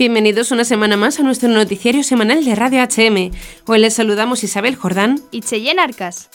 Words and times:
Bienvenidos 0.00 0.50
una 0.50 0.64
semana 0.64 0.96
más 0.96 1.20
a 1.20 1.22
nuestro 1.22 1.50
noticiario 1.50 2.02
semanal 2.02 2.42
de 2.42 2.54
Radio 2.54 2.80
HM. 2.80 3.32
Hoy 3.66 3.78
les 3.80 3.92
saludamos 3.92 4.42
Isabel 4.42 4.74
Jordán 4.74 5.20
y 5.30 5.42
Cheyenne 5.42 5.78
Arcas. 5.78 6.30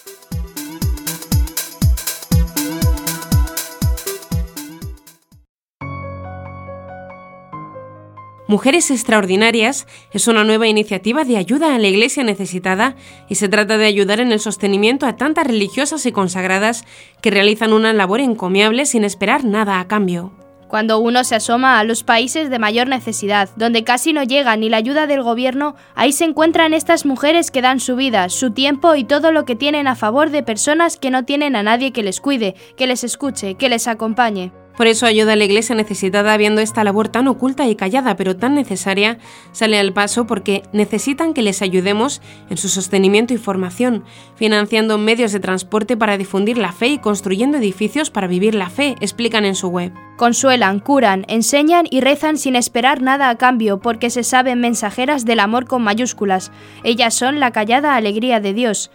Mujeres 8.47 8.91
Extraordinarias 8.91 9.87
es 10.11 10.27
una 10.27 10.43
nueva 10.43 10.67
iniciativa 10.67 11.23
de 11.23 11.37
ayuda 11.37 11.73
a 11.73 11.79
la 11.79 11.87
Iglesia 11.87 12.23
necesitada 12.23 12.95
y 13.29 13.33
se 13.33 13.49
trata 13.49 13.79
de 13.79 13.87
ayudar 13.87 14.19
en 14.19 14.31
el 14.31 14.39
sostenimiento 14.39 15.07
a 15.07 15.15
tantas 15.15 15.47
religiosas 15.47 16.05
y 16.05 16.11
consagradas 16.11 16.85
que 17.19 17.31
realizan 17.31 17.73
una 17.73 17.93
labor 17.93 18.19
encomiable 18.19 18.85
sin 18.85 19.03
esperar 19.03 19.43
nada 19.43 19.79
a 19.79 19.87
cambio. 19.87 20.44
Cuando 20.67 20.99
uno 20.99 21.23
se 21.23 21.35
asoma 21.35 21.79
a 21.79 21.83
los 21.83 22.03
países 22.03 22.49
de 22.49 22.59
mayor 22.59 22.87
necesidad, 22.87 23.49
donde 23.55 23.83
casi 23.83 24.13
no 24.13 24.23
llega 24.23 24.55
ni 24.57 24.69
la 24.69 24.77
ayuda 24.77 25.07
del 25.07 25.21
gobierno, 25.21 25.75
ahí 25.93 26.11
se 26.11 26.25
encuentran 26.25 26.73
estas 26.73 27.05
mujeres 27.05 27.51
que 27.51 27.61
dan 27.61 27.79
su 27.79 27.95
vida, 27.95 28.29
su 28.29 28.51
tiempo 28.51 28.95
y 28.95 29.03
todo 29.03 29.31
lo 29.31 29.45
que 29.45 29.55
tienen 29.55 29.87
a 29.87 29.95
favor 29.95 30.31
de 30.31 30.43
personas 30.43 30.97
que 30.97 31.11
no 31.11 31.23
tienen 31.23 31.55
a 31.55 31.63
nadie 31.63 31.91
que 31.91 32.03
les 32.03 32.19
cuide, 32.19 32.55
que 32.75 32.87
les 32.87 33.03
escuche, 33.03 33.55
que 33.55 33.69
les 33.69 33.87
acompañe. 33.87 34.64
Por 34.77 34.87
eso 34.87 35.05
ayuda 35.05 35.33
a 35.33 35.35
la 35.35 35.45
Iglesia 35.45 35.75
necesitada 35.75 36.35
viendo 36.37 36.61
esta 36.61 36.83
labor 36.83 37.07
tan 37.07 37.27
oculta 37.27 37.67
y 37.67 37.75
callada, 37.75 38.15
pero 38.15 38.35
tan 38.35 38.55
necesaria, 38.55 39.17
sale 39.51 39.79
al 39.79 39.93
paso 39.93 40.27
porque 40.27 40.63
necesitan 40.73 41.33
que 41.33 41.41
les 41.41 41.61
ayudemos 41.61 42.21
en 42.49 42.57
su 42.57 42.67
sostenimiento 42.67 43.33
y 43.33 43.37
formación, 43.37 44.03
financiando 44.35 44.97
medios 44.97 45.31
de 45.31 45.39
transporte 45.39 45.95
para 45.95 46.17
difundir 46.17 46.57
la 46.57 46.73
fe 46.73 46.87
y 46.87 46.97
construyendo 46.97 47.57
edificios 47.57 48.09
para 48.09 48.27
vivir 48.27 48.55
la 48.55 48.69
fe, 48.69 48.95
explican 48.99 49.45
en 49.45 49.55
su 49.55 49.69
web. 49.69 49.93
Consuelan, 50.17 50.79
curan, 50.79 51.25
enseñan 51.27 51.85
y 51.89 52.01
rezan 52.01 52.37
sin 52.37 52.55
esperar 52.55 53.01
nada 53.01 53.29
a 53.29 53.37
cambio 53.37 53.79
porque 53.79 54.09
se 54.09 54.23
saben 54.23 54.61
mensajeras 54.61 55.25
del 55.25 55.41
amor 55.41 55.65
con 55.65 55.83
mayúsculas. 55.83 56.51
Ellas 56.83 57.13
son 57.13 57.39
la 57.39 57.51
callada 57.51 57.95
alegría 57.95 58.39
de 58.39 58.53
Dios. 58.53 58.91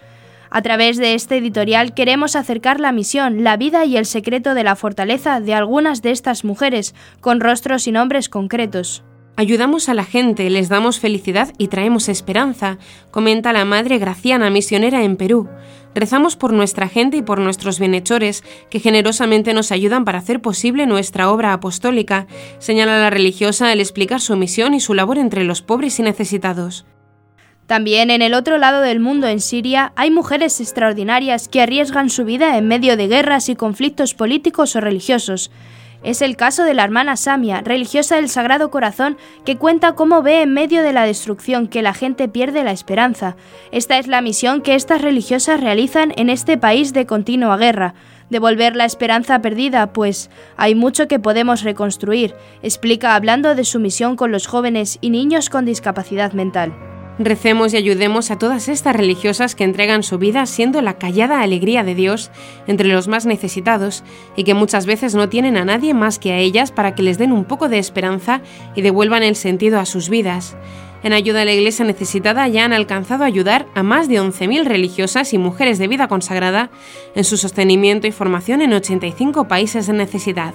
A 0.53 0.61
través 0.61 0.97
de 0.97 1.13
este 1.13 1.37
editorial 1.37 1.93
queremos 1.93 2.35
acercar 2.35 2.81
la 2.81 2.91
misión, 2.91 3.41
la 3.41 3.55
vida 3.55 3.85
y 3.85 3.95
el 3.95 4.05
secreto 4.05 4.53
de 4.53 4.65
la 4.65 4.75
fortaleza 4.75 5.39
de 5.39 5.53
algunas 5.53 6.01
de 6.01 6.11
estas 6.11 6.43
mujeres, 6.43 6.93
con 7.21 7.39
rostros 7.39 7.87
y 7.87 7.93
nombres 7.93 8.27
concretos. 8.27 9.01
Ayudamos 9.37 9.87
a 9.87 9.93
la 9.93 10.03
gente, 10.03 10.49
les 10.49 10.67
damos 10.67 10.99
felicidad 10.99 11.53
y 11.57 11.69
traemos 11.69 12.09
esperanza, 12.09 12.79
comenta 13.11 13.53
la 13.53 13.63
Madre 13.63 13.97
Graciana, 13.97 14.49
misionera 14.49 15.03
en 15.03 15.15
Perú. 15.15 15.47
Rezamos 15.95 16.35
por 16.35 16.51
nuestra 16.51 16.89
gente 16.89 17.15
y 17.15 17.21
por 17.21 17.39
nuestros 17.39 17.79
bienhechores, 17.79 18.43
que 18.69 18.81
generosamente 18.81 19.53
nos 19.53 19.71
ayudan 19.71 20.03
para 20.03 20.19
hacer 20.19 20.41
posible 20.41 20.85
nuestra 20.85 21.31
obra 21.31 21.53
apostólica, 21.53 22.27
señala 22.59 22.99
la 22.99 23.09
religiosa 23.09 23.71
al 23.71 23.79
explicar 23.79 24.19
su 24.19 24.35
misión 24.35 24.73
y 24.73 24.81
su 24.81 24.93
labor 24.93 25.17
entre 25.17 25.45
los 25.45 25.61
pobres 25.61 25.97
y 25.99 26.03
necesitados. 26.03 26.85
También 27.71 28.11
en 28.11 28.21
el 28.21 28.33
otro 28.33 28.57
lado 28.57 28.81
del 28.81 28.99
mundo, 28.99 29.27
en 29.27 29.39
Siria, 29.39 29.93
hay 29.95 30.11
mujeres 30.11 30.59
extraordinarias 30.59 31.47
que 31.47 31.61
arriesgan 31.61 32.09
su 32.09 32.25
vida 32.25 32.57
en 32.57 32.67
medio 32.67 32.97
de 32.97 33.07
guerras 33.07 33.47
y 33.47 33.55
conflictos 33.55 34.13
políticos 34.13 34.75
o 34.75 34.81
religiosos. 34.81 35.51
Es 36.03 36.21
el 36.21 36.35
caso 36.35 36.65
de 36.65 36.73
la 36.73 36.83
hermana 36.83 37.15
Samia, 37.15 37.61
religiosa 37.61 38.17
del 38.17 38.27
Sagrado 38.27 38.71
Corazón, 38.71 39.15
que 39.45 39.55
cuenta 39.55 39.95
cómo 39.95 40.21
ve 40.21 40.41
en 40.41 40.53
medio 40.53 40.83
de 40.83 40.91
la 40.91 41.05
destrucción 41.05 41.69
que 41.69 41.81
la 41.81 41.93
gente 41.93 42.27
pierde 42.27 42.65
la 42.65 42.73
esperanza. 42.73 43.37
Esta 43.71 43.99
es 43.99 44.07
la 44.07 44.19
misión 44.19 44.61
que 44.61 44.75
estas 44.75 45.01
religiosas 45.01 45.61
realizan 45.61 46.11
en 46.17 46.29
este 46.29 46.57
país 46.57 46.91
de 46.91 47.05
continua 47.05 47.55
guerra, 47.55 47.93
devolver 48.29 48.75
la 48.75 48.83
esperanza 48.83 49.41
perdida, 49.41 49.93
pues 49.93 50.29
hay 50.57 50.75
mucho 50.75 51.07
que 51.07 51.19
podemos 51.19 51.63
reconstruir, 51.63 52.35
explica 52.63 53.15
hablando 53.15 53.55
de 53.55 53.63
su 53.63 53.79
misión 53.79 54.17
con 54.17 54.33
los 54.33 54.45
jóvenes 54.45 54.97
y 54.99 55.09
niños 55.09 55.49
con 55.49 55.63
discapacidad 55.63 56.33
mental. 56.33 56.90
Recemos 57.19 57.73
y 57.73 57.77
ayudemos 57.77 58.31
a 58.31 58.37
todas 58.37 58.67
estas 58.67 58.95
religiosas 58.95 59.53
que 59.53 59.63
entregan 59.63 60.01
su 60.01 60.17
vida 60.17 60.45
siendo 60.45 60.81
la 60.81 60.95
callada 60.95 61.41
alegría 61.41 61.83
de 61.83 61.93
Dios 61.93 62.31
entre 62.67 62.87
los 62.87 63.07
más 63.07 63.25
necesitados 63.25 64.03
y 64.35 64.43
que 64.43 64.53
muchas 64.53 64.85
veces 64.85 65.13
no 65.13 65.29
tienen 65.29 65.57
a 65.57 65.65
nadie 65.65 65.93
más 65.93 66.19
que 66.19 66.31
a 66.31 66.37
ellas 66.37 66.71
para 66.71 66.95
que 66.95 67.03
les 67.03 67.17
den 67.17 67.31
un 67.31 67.45
poco 67.45 67.69
de 67.69 67.79
esperanza 67.79 68.41
y 68.75 68.81
devuelvan 68.81 69.23
el 69.23 69.35
sentido 69.35 69.79
a 69.79 69.85
sus 69.85 70.09
vidas. 70.09 70.55
En 71.03 71.13
ayuda 71.13 71.41
a 71.41 71.45
la 71.45 71.53
Iglesia 71.53 71.83
necesitada 71.83 72.47
ya 72.47 72.63
han 72.63 72.73
alcanzado 72.73 73.23
a 73.23 73.27
ayudar 73.27 73.67
a 73.73 73.83
más 73.83 74.07
de 74.07 74.21
11.000 74.21 74.65
religiosas 74.65 75.33
y 75.33 75.37
mujeres 75.37 75.79
de 75.79 75.87
vida 75.87 76.07
consagrada 76.07 76.69
en 77.15 77.23
su 77.23 77.37
sostenimiento 77.37 78.07
y 78.07 78.11
formación 78.11 78.61
en 78.61 78.73
85 78.73 79.47
países 79.47 79.87
de 79.87 79.93
necesidad. 79.93 80.53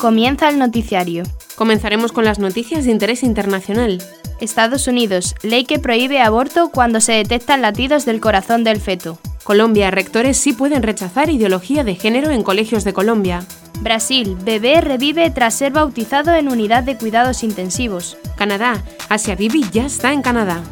Comienza 0.00 0.48
el 0.48 0.58
noticiario. 0.58 1.24
Comenzaremos 1.56 2.10
con 2.10 2.24
las 2.24 2.38
noticias 2.38 2.86
de 2.86 2.90
interés 2.90 3.22
internacional. 3.22 4.02
Estados 4.40 4.86
Unidos, 4.86 5.34
ley 5.42 5.64
que 5.64 5.78
prohíbe 5.78 6.22
aborto 6.22 6.70
cuando 6.70 7.02
se 7.02 7.12
detectan 7.12 7.60
latidos 7.60 8.06
del 8.06 8.18
corazón 8.18 8.64
del 8.64 8.80
feto. 8.80 9.18
Colombia, 9.44 9.90
rectores 9.90 10.38
sí 10.38 10.54
pueden 10.54 10.82
rechazar 10.82 11.28
ideología 11.28 11.84
de 11.84 11.96
género 11.96 12.30
en 12.30 12.42
colegios 12.42 12.82
de 12.84 12.94
Colombia. 12.94 13.44
Brasil, 13.82 14.38
bebé 14.42 14.80
revive 14.80 15.28
tras 15.28 15.52
ser 15.52 15.72
bautizado 15.72 16.34
en 16.34 16.48
unidad 16.48 16.82
de 16.82 16.96
cuidados 16.96 17.44
intensivos. 17.44 18.16
Canadá, 18.38 18.82
Asia 19.10 19.34
Bibi 19.34 19.66
ya 19.70 19.84
está 19.84 20.14
en 20.14 20.22
Canadá. 20.22 20.62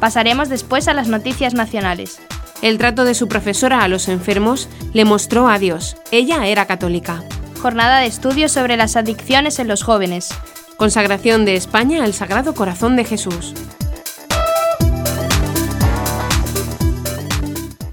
Pasaremos 0.00 0.48
después 0.48 0.88
a 0.88 0.94
las 0.94 1.06
noticias 1.06 1.54
nacionales. 1.54 2.18
El 2.62 2.78
trato 2.78 3.04
de 3.04 3.14
su 3.14 3.28
profesora 3.28 3.82
a 3.82 3.88
los 3.88 4.08
enfermos 4.08 4.68
le 4.94 5.04
mostró 5.04 5.48
a 5.48 5.58
Dios. 5.58 5.96
Ella 6.10 6.46
era 6.46 6.66
católica. 6.66 7.22
Jornada 7.60 8.00
de 8.00 8.06
estudios 8.06 8.52
sobre 8.52 8.76
las 8.76 8.96
adicciones 8.96 9.58
en 9.58 9.68
los 9.68 9.82
jóvenes. 9.82 10.28
Consagración 10.76 11.44
de 11.44 11.56
España 11.56 12.02
al 12.02 12.14
Sagrado 12.14 12.54
Corazón 12.54 12.96
de 12.96 13.04
Jesús. 13.04 13.54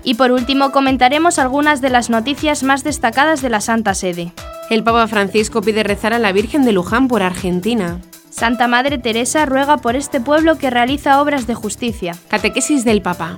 Y 0.05 0.15
por 0.15 0.31
último 0.31 0.71
comentaremos 0.71 1.39
algunas 1.39 1.81
de 1.81 1.89
las 1.89 2.09
noticias 2.09 2.63
más 2.63 2.83
destacadas 2.83 3.41
de 3.41 3.49
la 3.49 3.61
Santa 3.61 3.93
Sede. 3.93 4.33
El 4.69 4.83
Papa 4.83 5.07
Francisco 5.07 5.61
pide 5.61 5.83
rezar 5.83 6.13
a 6.13 6.19
la 6.19 6.31
Virgen 6.31 6.63
de 6.63 6.71
Luján 6.71 7.07
por 7.07 7.21
Argentina. 7.21 7.99
Santa 8.29 8.67
Madre 8.67 8.97
Teresa 8.97 9.45
ruega 9.45 9.77
por 9.77 9.95
este 9.95 10.19
pueblo 10.19 10.57
que 10.57 10.69
realiza 10.69 11.21
obras 11.21 11.47
de 11.47 11.53
justicia. 11.53 12.15
Catequesis 12.29 12.83
del 12.83 13.01
Papa. 13.01 13.35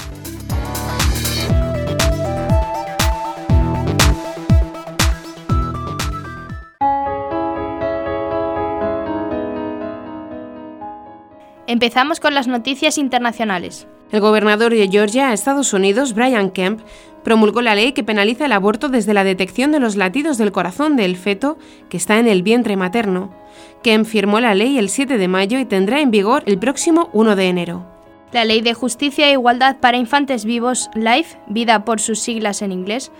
Empezamos 11.76 12.22
con 12.22 12.34
las 12.34 12.48
noticias 12.48 12.98
internacionales. 12.98 13.86
El 14.10 14.22
gobernador 14.22 14.74
de 14.74 14.88
Georgia, 14.88 15.34
Estados 15.34 15.74
Unidos, 15.74 16.14
Brian 16.14 16.50
Kemp, 16.50 16.80
promulgó 17.22 17.62
la 17.62 17.76
ley 17.76 17.92
que 17.92 18.02
penaliza 18.02 18.46
el 18.46 18.54
aborto 18.54 18.88
desde 18.88 19.14
la 19.14 19.26
detección 19.26 19.74
de 19.74 19.82
los 19.82 19.98
latidos 19.98 20.38
del 20.38 20.54
corazón 20.54 20.96
del 20.96 21.18
feto 21.18 21.58
que 21.90 21.98
está 21.98 22.18
en 22.18 22.30
el 22.30 22.44
vientre 22.44 22.78
materno. 22.78 23.36
Kemp 23.84 24.06
firmó 24.06 24.40
la 24.40 24.56
ley 24.56 24.78
el 24.78 24.88
7 24.88 25.18
de 25.18 25.28
mayo 25.28 25.60
y 25.60 25.66
tendrá 25.66 26.00
en 26.00 26.12
vigor 26.12 26.44
el 26.46 26.58
próximo 26.58 27.10
1 27.12 27.36
de 27.36 27.50
enero. 27.50 27.86
La 28.32 28.46
Ley 28.46 28.62
de 28.62 28.74
Justicia 28.74 29.28
e 29.28 29.34
Igualdad 29.34 29.76
para 29.82 29.98
Infantes 29.98 30.46
Vivos, 30.46 30.90
LIFE, 30.94 31.38
vida 31.48 31.84
por 31.84 32.00
sus 32.00 32.20
siglas 32.20 32.62
en 32.62 32.72
inglés, 32.72 33.12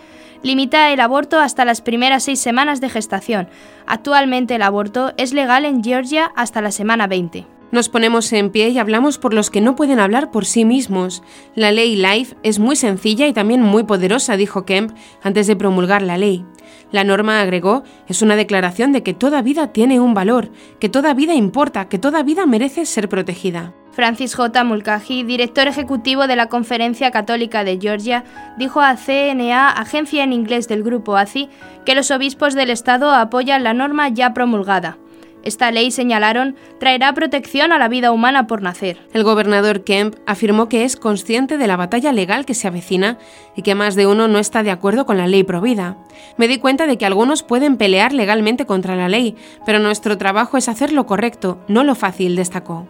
limita 0.44 0.94
el 0.94 1.02
aborto 1.02 1.42
hasta 1.42 1.66
las 1.66 1.82
primeras 1.82 2.24
seis 2.24 2.40
semanas 2.40 2.80
de 2.80 2.88
gestación. 2.88 3.50
Actualmente 3.86 4.56
el 4.56 4.62
aborto 4.62 5.12
es 5.18 5.34
legal 5.34 5.66
en 5.66 5.84
Georgia 5.84 6.32
hasta 6.38 6.62
la 6.62 6.72
semana 6.72 7.08
20. 7.08 7.55
Nos 7.72 7.90
ponemos 7.90 8.32
en 8.34 8.52
pie 8.52 8.70
y 8.70 8.80
hablamos 8.80 9.18
por 9.18 9.34
los 9.34 9.50
que 9.50 9.62
no 9.62 9.76
pueden 9.76 10.00
hablar 10.00 10.32
por 10.32 10.46
sí 10.46 10.66
mismos. 10.66 11.24
La 11.56 11.72
ley 11.72 11.96
LIFE 11.96 12.38
es 12.44 12.60
muy 12.60 12.76
sencilla 12.76 13.28
y 13.28 13.34
también 13.34 13.62
muy 13.62 13.84
poderosa, 13.84 14.38
dijo 14.38 14.66
Kemp 14.66 14.96
antes 15.24 15.48
de 15.48 15.56
promulgar 15.56 16.02
la 16.02 16.18
ley. 16.18 16.46
La 16.92 17.04
norma, 17.04 17.42
agregó, 17.42 17.84
es 18.08 18.22
una 18.22 18.36
declaración 18.36 18.92
de 18.92 19.04
que 19.04 19.14
toda 19.14 19.42
vida 19.42 19.74
tiene 19.74 20.00
un 20.00 20.14
valor, 20.14 20.52
que 20.80 20.90
toda 20.90 21.14
vida 21.14 21.34
importa, 21.34 21.90
que 21.90 22.00
toda 22.00 22.24
vida 22.24 22.46
merece 22.46 22.86
ser 22.86 23.10
protegida. 23.10 23.74
Francis 23.92 24.36
J. 24.36 24.64
Mulcahy, 24.64 25.24
director 25.24 25.68
ejecutivo 25.68 26.28
de 26.28 26.36
la 26.36 26.48
Conferencia 26.48 27.12
Católica 27.12 27.64
de 27.64 27.80
Georgia, 27.80 28.26
dijo 28.58 28.82
a 28.82 28.98
CNA, 28.98 29.70
agencia 29.70 30.24
en 30.24 30.34
inglés 30.34 30.68
del 30.68 30.84
grupo 30.84 31.16
ACI, 31.16 31.50
que 31.86 31.96
los 31.96 32.12
obispos 32.12 32.56
del 32.56 32.70
Estado 32.70 33.12
apoyan 33.12 33.64
la 33.64 33.74
norma 33.74 34.10
ya 34.10 34.34
promulgada. 34.34 34.98
Esta 35.46 35.70
ley, 35.70 35.92
señalaron, 35.92 36.56
traerá 36.80 37.14
protección 37.14 37.72
a 37.72 37.78
la 37.78 37.88
vida 37.88 38.12
humana 38.12 38.48
por 38.48 38.64
nacer. 38.64 38.98
El 39.14 39.24
gobernador 39.24 39.84
Kemp 39.84 40.16
afirmó 40.26 40.68
que 40.68 40.84
es 40.84 40.96
consciente 40.96 41.60
de 41.60 41.68
la 41.68 41.78
batalla 41.78 42.12
legal 42.12 42.46
que 42.46 42.56
se 42.56 42.68
avecina 42.68 43.20
y 43.56 43.62
que 43.62 43.76
más 43.76 43.94
de 43.94 44.08
uno 44.08 44.28
no 44.28 44.40
está 44.40 44.64
de 44.64 44.72
acuerdo 44.72 45.06
con 45.06 45.18
la 45.18 45.28
ley 45.28 45.44
provida. 45.44 45.98
Me 46.38 46.48
di 46.48 46.58
cuenta 46.58 46.88
de 46.88 46.98
que 46.98 47.06
algunos 47.06 47.44
pueden 47.44 47.78
pelear 47.78 48.12
legalmente 48.12 48.66
contra 48.66 48.96
la 48.96 49.08
ley, 49.08 49.36
pero 49.68 49.78
nuestro 49.78 50.18
trabajo 50.18 50.58
es 50.58 50.68
hacer 50.68 50.92
lo 50.92 51.06
correcto, 51.06 51.60
no 51.68 51.84
lo 51.84 51.94
fácil, 51.94 52.36
destacó. 52.36 52.88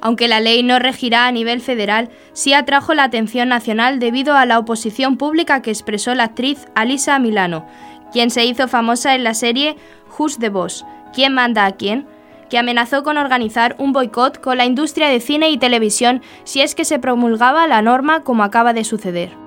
Aunque 0.00 0.28
la 0.28 0.38
ley 0.38 0.62
no 0.62 0.78
regirá 0.78 1.26
a 1.26 1.32
nivel 1.32 1.60
federal, 1.60 2.08
sí 2.32 2.54
atrajo 2.54 2.94
la 2.94 3.02
atención 3.02 3.48
nacional 3.48 3.98
debido 3.98 4.36
a 4.36 4.46
la 4.46 4.60
oposición 4.60 5.16
pública 5.16 5.60
que 5.60 5.70
expresó 5.70 6.14
la 6.14 6.24
actriz 6.24 6.66
Alisa 6.76 7.18
Milano, 7.18 7.66
quien 8.12 8.30
se 8.30 8.44
hizo 8.44 8.68
famosa 8.68 9.16
en 9.16 9.24
la 9.24 9.34
serie 9.34 9.76
Who's 10.16 10.38
the 10.38 10.48
Boss, 10.48 10.84
¿Quién 11.12 11.34
manda 11.34 11.66
a 11.66 11.72
quién? 11.72 12.06
que 12.50 12.58
amenazó 12.58 13.02
con 13.02 13.16
organizar 13.16 13.76
un 13.78 13.92
boicot 13.92 14.40
con 14.40 14.58
la 14.58 14.66
industria 14.66 15.08
de 15.08 15.20
cine 15.20 15.50
y 15.50 15.56
televisión 15.56 16.20
si 16.44 16.60
es 16.60 16.74
que 16.74 16.84
se 16.84 16.98
promulgaba 16.98 17.66
la 17.68 17.80
norma 17.80 18.22
como 18.24 18.42
acaba 18.42 18.72
de 18.72 18.84
suceder. 18.84 19.39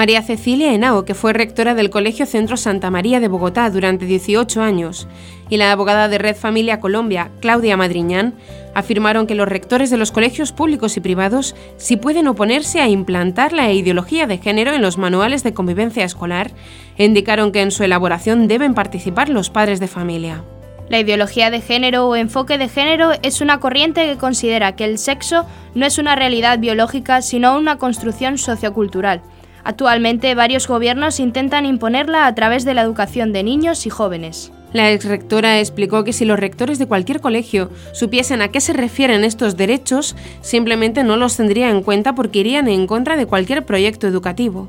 María 0.00 0.22
Cecilia 0.22 0.72
Henao, 0.72 1.04
que 1.04 1.12
fue 1.12 1.34
rectora 1.34 1.74
del 1.74 1.90
Colegio 1.90 2.24
Centro 2.24 2.56
Santa 2.56 2.90
María 2.90 3.20
de 3.20 3.28
Bogotá 3.28 3.68
durante 3.68 4.06
18 4.06 4.62
años, 4.62 5.06
y 5.50 5.58
la 5.58 5.72
abogada 5.72 6.08
de 6.08 6.16
Red 6.16 6.36
Familia 6.36 6.80
Colombia, 6.80 7.30
Claudia 7.40 7.76
Madriñán, 7.76 8.32
afirmaron 8.74 9.26
que 9.26 9.34
los 9.34 9.46
rectores 9.46 9.90
de 9.90 9.98
los 9.98 10.10
colegios 10.10 10.52
públicos 10.52 10.96
y 10.96 11.00
privados 11.00 11.54
sí 11.76 11.98
pueden 11.98 12.28
oponerse 12.28 12.80
a 12.80 12.88
implantar 12.88 13.52
la 13.52 13.70
ideología 13.72 14.26
de 14.26 14.38
género 14.38 14.72
en 14.72 14.80
los 14.80 14.96
manuales 14.96 15.42
de 15.42 15.52
convivencia 15.52 16.02
escolar. 16.02 16.50
E 16.96 17.04
indicaron 17.04 17.52
que 17.52 17.60
en 17.60 17.70
su 17.70 17.84
elaboración 17.84 18.48
deben 18.48 18.72
participar 18.72 19.28
los 19.28 19.50
padres 19.50 19.80
de 19.80 19.88
familia. 19.88 20.42
La 20.88 20.98
ideología 20.98 21.50
de 21.50 21.60
género 21.60 22.08
o 22.08 22.16
enfoque 22.16 22.56
de 22.56 22.70
género 22.70 23.10
es 23.22 23.42
una 23.42 23.60
corriente 23.60 24.06
que 24.06 24.16
considera 24.16 24.76
que 24.76 24.86
el 24.86 24.96
sexo 24.96 25.44
no 25.74 25.84
es 25.84 25.98
una 25.98 26.16
realidad 26.16 26.58
biológica, 26.58 27.20
sino 27.20 27.54
una 27.58 27.76
construcción 27.76 28.38
sociocultural 28.38 29.20
Actualmente 29.64 30.34
varios 30.34 30.66
gobiernos 30.66 31.20
intentan 31.20 31.66
imponerla 31.66 32.26
a 32.26 32.34
través 32.34 32.64
de 32.64 32.74
la 32.74 32.82
educación 32.82 33.32
de 33.32 33.42
niños 33.42 33.86
y 33.86 33.90
jóvenes. 33.90 34.52
La 34.72 34.90
exrectora 34.90 35.58
explicó 35.58 36.04
que 36.04 36.12
si 36.12 36.24
los 36.24 36.38
rectores 36.38 36.78
de 36.78 36.86
cualquier 36.86 37.20
colegio 37.20 37.70
supiesen 37.92 38.40
a 38.40 38.48
qué 38.48 38.60
se 38.60 38.72
refieren 38.72 39.24
estos 39.24 39.56
derechos, 39.56 40.14
simplemente 40.42 41.02
no 41.02 41.16
los 41.16 41.36
tendría 41.36 41.70
en 41.70 41.82
cuenta 41.82 42.14
porque 42.14 42.38
irían 42.38 42.68
en 42.68 42.86
contra 42.86 43.16
de 43.16 43.26
cualquier 43.26 43.66
proyecto 43.66 44.06
educativo. 44.06 44.68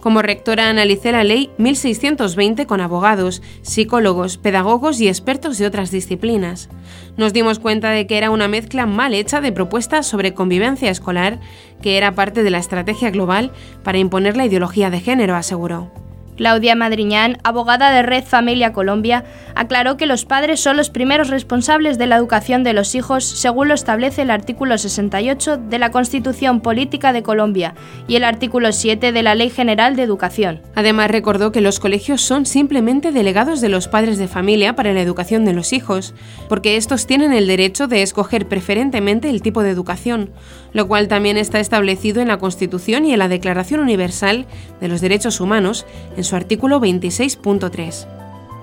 Como 0.00 0.22
rectora 0.22 0.70
analicé 0.70 1.12
la 1.12 1.24
ley 1.24 1.50
1620 1.58 2.66
con 2.66 2.80
abogados, 2.80 3.42
psicólogos, 3.60 4.38
pedagogos 4.38 4.98
y 5.00 5.08
expertos 5.08 5.58
de 5.58 5.66
otras 5.66 5.90
disciplinas. 5.90 6.70
Nos 7.18 7.34
dimos 7.34 7.58
cuenta 7.58 7.90
de 7.90 8.06
que 8.06 8.16
era 8.16 8.30
una 8.30 8.48
mezcla 8.48 8.86
mal 8.86 9.12
hecha 9.12 9.42
de 9.42 9.52
propuestas 9.52 10.06
sobre 10.06 10.32
convivencia 10.32 10.90
escolar, 10.90 11.38
que 11.82 11.98
era 11.98 12.14
parte 12.14 12.42
de 12.42 12.50
la 12.50 12.58
estrategia 12.58 13.10
global 13.10 13.52
para 13.84 13.98
imponer 13.98 14.38
la 14.38 14.46
ideología 14.46 14.88
de 14.88 15.00
género, 15.00 15.36
aseguró. 15.36 16.09
Claudia 16.40 16.74
Madriñán, 16.74 17.36
abogada 17.44 17.92
de 17.92 18.00
Red 18.00 18.24
Familia 18.24 18.72
Colombia, 18.72 19.24
aclaró 19.54 19.98
que 19.98 20.06
los 20.06 20.24
padres 20.24 20.58
son 20.58 20.78
los 20.78 20.88
primeros 20.88 21.28
responsables 21.28 21.98
de 21.98 22.06
la 22.06 22.16
educación 22.16 22.64
de 22.64 22.72
los 22.72 22.94
hijos, 22.94 23.24
según 23.26 23.68
lo 23.68 23.74
establece 23.74 24.22
el 24.22 24.30
artículo 24.30 24.78
68 24.78 25.58
de 25.58 25.78
la 25.78 25.90
Constitución 25.90 26.62
Política 26.62 27.12
de 27.12 27.22
Colombia 27.22 27.74
y 28.08 28.16
el 28.16 28.24
artículo 28.24 28.72
7 28.72 29.12
de 29.12 29.22
la 29.22 29.34
Ley 29.34 29.50
General 29.50 29.96
de 29.96 30.02
Educación. 30.02 30.62
Además, 30.74 31.10
recordó 31.10 31.52
que 31.52 31.60
los 31.60 31.78
colegios 31.78 32.22
son 32.22 32.46
simplemente 32.46 33.12
delegados 33.12 33.60
de 33.60 33.68
los 33.68 33.88
padres 33.88 34.16
de 34.16 34.26
familia 34.26 34.74
para 34.74 34.94
la 34.94 35.02
educación 35.02 35.44
de 35.44 35.52
los 35.52 35.74
hijos, 35.74 36.14
porque 36.48 36.78
estos 36.78 37.06
tienen 37.06 37.34
el 37.34 37.48
derecho 37.48 37.86
de 37.86 38.00
escoger 38.00 38.48
preferentemente 38.48 39.28
el 39.28 39.42
tipo 39.42 39.62
de 39.62 39.68
educación, 39.68 40.30
lo 40.72 40.88
cual 40.88 41.06
también 41.06 41.36
está 41.36 41.60
establecido 41.60 42.22
en 42.22 42.28
la 42.28 42.38
Constitución 42.38 43.04
y 43.04 43.12
en 43.12 43.18
la 43.18 43.28
Declaración 43.28 43.80
Universal 43.80 44.46
de 44.80 44.88
los 44.88 45.02
Derechos 45.02 45.38
Humanos, 45.40 45.84
su 46.30 46.36
artículo 46.36 46.80
26.3. 46.80 48.06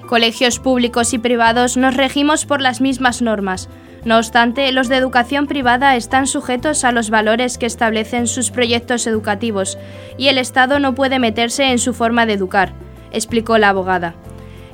Colegios 0.08 0.58
públicos 0.58 1.14
y 1.14 1.18
privados 1.18 1.76
nos 1.76 1.96
regimos 1.96 2.46
por 2.46 2.62
las 2.62 2.80
mismas 2.80 3.22
normas. 3.22 3.68
No 4.06 4.18
obstante, 4.18 4.72
los 4.72 4.88
de 4.88 4.96
educación 4.96 5.48
privada 5.48 5.98
están 5.98 6.28
sujetos 6.28 6.86
a 6.86 6.94
los 6.94 7.10
valores 7.10 7.58
que 7.58 7.66
establecen 7.66 8.28
sus 8.28 8.52
proyectos 8.52 9.06
educativos 9.06 9.78
y 10.18 10.30
el 10.30 10.38
Estado 10.38 10.80
no 10.80 10.96
puede 10.96 11.20
meterse 11.20 11.66
en 11.66 11.78
su 11.78 11.94
forma 11.94 12.26
de 12.26 12.34
educar, 12.34 12.72
explicó 13.12 13.58
la 13.58 13.70
abogada. 13.70 14.16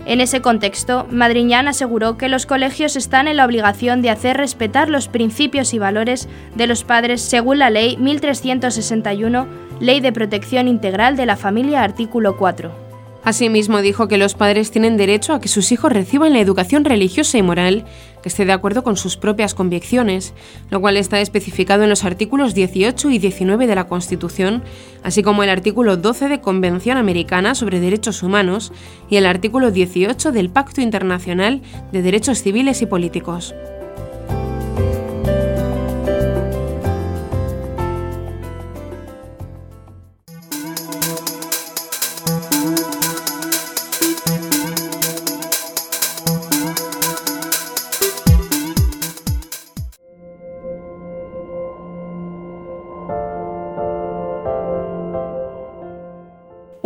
En 0.06 0.22
ese 0.22 0.42
contexto, 0.42 1.08
Madriñán 1.10 1.68
aseguró 1.68 2.18
que 2.18 2.30
los 2.30 2.46
colegios 2.46 2.96
están 2.96 3.28
en 3.28 3.38
la 3.38 3.46
obligación 3.46 4.04
de 4.04 4.12
hacer 4.12 4.38
respetar 4.38 4.88
los 4.90 5.08
principios 5.08 5.74
y 5.74 5.80
valores 5.80 6.30
de 6.54 6.68
los 6.68 6.84
padres 6.84 7.22
según 7.22 7.58
la 7.58 7.72
Ley 7.72 7.98
1361, 7.98 9.48
Ley 9.80 10.00
de 10.00 10.12
Protección 10.12 10.68
Integral 10.68 11.16
de 11.16 11.26
la 11.26 11.38
Familia, 11.38 11.82
artículo 11.82 12.38
4. 12.38 12.83
Asimismo, 13.24 13.82
dijo 13.82 14.10
que 14.10 14.18
los 14.18 14.34
padres 14.34 14.70
tienen 14.70 14.98
derecho 14.98 15.34
a 15.34 15.40
que 15.40 15.48
sus 15.48 15.72
hijos 15.72 15.94
reciban 15.94 16.34
la 16.34 16.42
educación 16.42 16.84
religiosa 16.84 17.38
y 17.38 17.42
moral 17.42 17.86
que 18.22 18.30
esté 18.30 18.46
de 18.46 18.52
acuerdo 18.52 18.84
con 18.84 18.98
sus 18.98 19.18
propias 19.18 19.54
convicciones, 19.54 20.34
lo 20.70 20.82
cual 20.82 20.98
está 20.98 21.22
especificado 21.22 21.84
en 21.84 21.90
los 21.90 22.04
artículos 22.04 22.54
18 22.54 23.10
y 23.12 23.20
19 23.20 23.68
de 23.68 23.76
la 23.76 23.88
Constitución, 23.88 24.64
así 25.04 25.24
como 25.24 25.44
el 25.44 25.50
artículo 25.50 25.98
12 25.98 26.28
de 26.30 26.42
Convención 26.42 26.98
Americana 26.98 27.56
sobre 27.56 27.80
Derechos 27.80 28.24
Humanos 28.24 28.72
y 29.10 29.18
el 29.18 29.26
artículo 29.26 29.72
18 29.72 30.32
del 30.32 30.50
Pacto 30.50 30.82
Internacional 30.82 31.62
de 31.92 32.02
Derechos 32.02 32.42
Civiles 32.42 32.82
y 32.82 32.86
Políticos. 32.86 33.54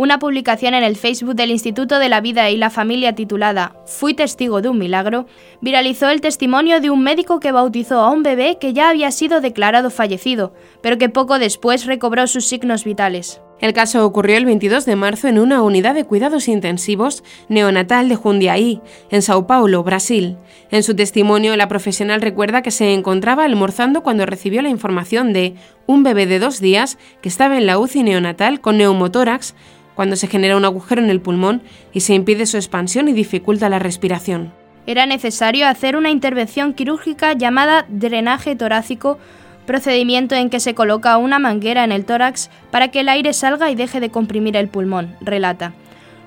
Una 0.00 0.20
publicación 0.20 0.74
en 0.74 0.84
el 0.84 0.94
Facebook 0.94 1.34
del 1.34 1.50
Instituto 1.50 1.98
de 1.98 2.08
la 2.08 2.20
Vida 2.20 2.48
y 2.50 2.56
la 2.56 2.70
Familia 2.70 3.16
titulada 3.16 3.74
Fui 3.84 4.14
testigo 4.14 4.62
de 4.62 4.68
un 4.68 4.78
milagro 4.78 5.26
viralizó 5.60 6.08
el 6.08 6.20
testimonio 6.20 6.80
de 6.80 6.88
un 6.88 7.02
médico 7.02 7.40
que 7.40 7.50
bautizó 7.50 7.98
a 7.98 8.12
un 8.12 8.22
bebé 8.22 8.58
que 8.60 8.72
ya 8.72 8.90
había 8.90 9.10
sido 9.10 9.40
declarado 9.40 9.90
fallecido, 9.90 10.54
pero 10.82 10.98
que 10.98 11.08
poco 11.08 11.40
después 11.40 11.84
recobró 11.84 12.28
sus 12.28 12.46
signos 12.46 12.84
vitales. 12.84 13.40
El 13.60 13.72
caso 13.72 14.06
ocurrió 14.06 14.36
el 14.36 14.44
22 14.44 14.84
de 14.84 14.94
marzo 14.94 15.26
en 15.26 15.40
una 15.40 15.62
unidad 15.62 15.96
de 15.96 16.04
cuidados 16.04 16.46
intensivos 16.46 17.24
neonatal 17.48 18.08
de 18.08 18.14
Jundiaí, 18.14 18.80
en 19.10 19.20
Sao 19.20 19.48
Paulo, 19.48 19.82
Brasil. 19.82 20.36
En 20.70 20.84
su 20.84 20.94
testimonio, 20.94 21.56
la 21.56 21.66
profesional 21.66 22.22
recuerda 22.22 22.62
que 22.62 22.70
se 22.70 22.94
encontraba 22.94 23.44
almorzando 23.44 24.04
cuando 24.04 24.26
recibió 24.26 24.62
la 24.62 24.68
información 24.68 25.32
de 25.32 25.54
un 25.86 26.04
bebé 26.04 26.26
de 26.26 26.38
dos 26.38 26.60
días 26.60 26.98
que 27.20 27.28
estaba 27.28 27.58
en 27.58 27.66
la 27.66 27.80
UCI 27.80 28.04
neonatal 28.04 28.60
con 28.60 28.76
neumotórax 28.76 29.56
cuando 29.98 30.14
se 30.14 30.28
genera 30.28 30.56
un 30.56 30.64
agujero 30.64 31.02
en 31.02 31.10
el 31.10 31.20
pulmón 31.20 31.60
y 31.92 32.02
se 32.02 32.14
impide 32.14 32.46
su 32.46 32.56
expansión 32.56 33.08
y 33.08 33.12
dificulta 33.12 33.68
la 33.68 33.80
respiración. 33.80 34.52
Era 34.86 35.06
necesario 35.06 35.66
hacer 35.66 35.96
una 35.96 36.10
intervención 36.10 36.72
quirúrgica 36.72 37.32
llamada 37.32 37.84
drenaje 37.88 38.54
torácico, 38.54 39.18
procedimiento 39.66 40.36
en 40.36 40.50
que 40.50 40.60
se 40.60 40.76
coloca 40.76 41.16
una 41.16 41.40
manguera 41.40 41.82
en 41.82 41.90
el 41.90 42.04
tórax 42.04 42.48
para 42.70 42.92
que 42.92 43.00
el 43.00 43.08
aire 43.08 43.32
salga 43.32 43.72
y 43.72 43.74
deje 43.74 43.98
de 43.98 44.10
comprimir 44.10 44.56
el 44.56 44.68
pulmón, 44.68 45.16
relata. 45.20 45.72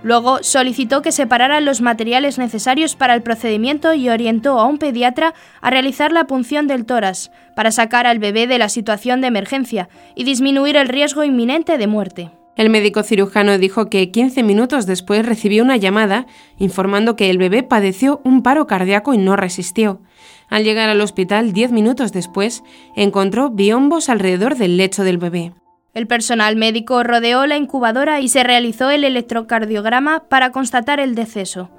Luego 0.03 0.43
solicitó 0.43 1.01
que 1.01 1.13
separaran 1.13 1.63
los 1.63 1.79
materiales 1.79 2.37
necesarios 2.37 2.97
para 2.97 3.13
el 3.13 3.21
procedimiento 3.21 3.93
y 3.93 4.09
orientó 4.09 4.59
a 4.59 4.65
un 4.65 4.79
pediatra 4.79 5.33
a 5.61 5.69
realizar 5.69 6.11
la 6.11 6.25
punción 6.25 6.67
del 6.67 6.85
tórax 6.85 7.31
para 7.55 7.71
sacar 7.71 8.05
al 8.05 8.19
bebé 8.19 8.47
de 8.47 8.57
la 8.57 8.67
situación 8.67 9.21
de 9.21 9.27
emergencia 9.27 9.87
y 10.13 10.25
disminuir 10.25 10.75
el 10.75 10.89
riesgo 10.89 11.23
inminente 11.23 11.77
de 11.77 11.87
muerte. 11.87 12.31
El 12.57 12.69
médico 12.69 13.01
cirujano 13.03 13.57
dijo 13.57 13.89
que 13.89 14.11
15 14.11 14.43
minutos 14.43 14.85
después 14.85 15.25
recibió 15.25 15.63
una 15.63 15.77
llamada 15.77 16.27
informando 16.57 17.15
que 17.15 17.29
el 17.29 17.37
bebé 17.37 17.63
padeció 17.63 18.21
un 18.23 18.43
paro 18.43 18.67
cardíaco 18.67 19.13
y 19.13 19.17
no 19.17 19.35
resistió. 19.35 20.01
Al 20.49 20.63
llegar 20.63 20.89
al 20.89 20.99
hospital 21.01 21.53
10 21.53 21.71
minutos 21.71 22.11
después, 22.11 22.63
encontró 22.95 23.49
biombos 23.49 24.09
alrededor 24.09 24.57
del 24.57 24.75
lecho 24.75 25.03
del 25.03 25.17
bebé. 25.17 25.53
El 25.93 26.07
personal 26.07 26.55
médico 26.55 27.03
rodeó 27.03 27.45
la 27.47 27.57
incubadora 27.57 28.19
y 28.21 28.29
se 28.29 28.43
realizó 28.43 28.89
el 28.89 29.03
electrocardiograma 29.03 30.29
para 30.29 30.51
constatar 30.51 30.99
el 30.99 31.15
deceso. 31.15 31.69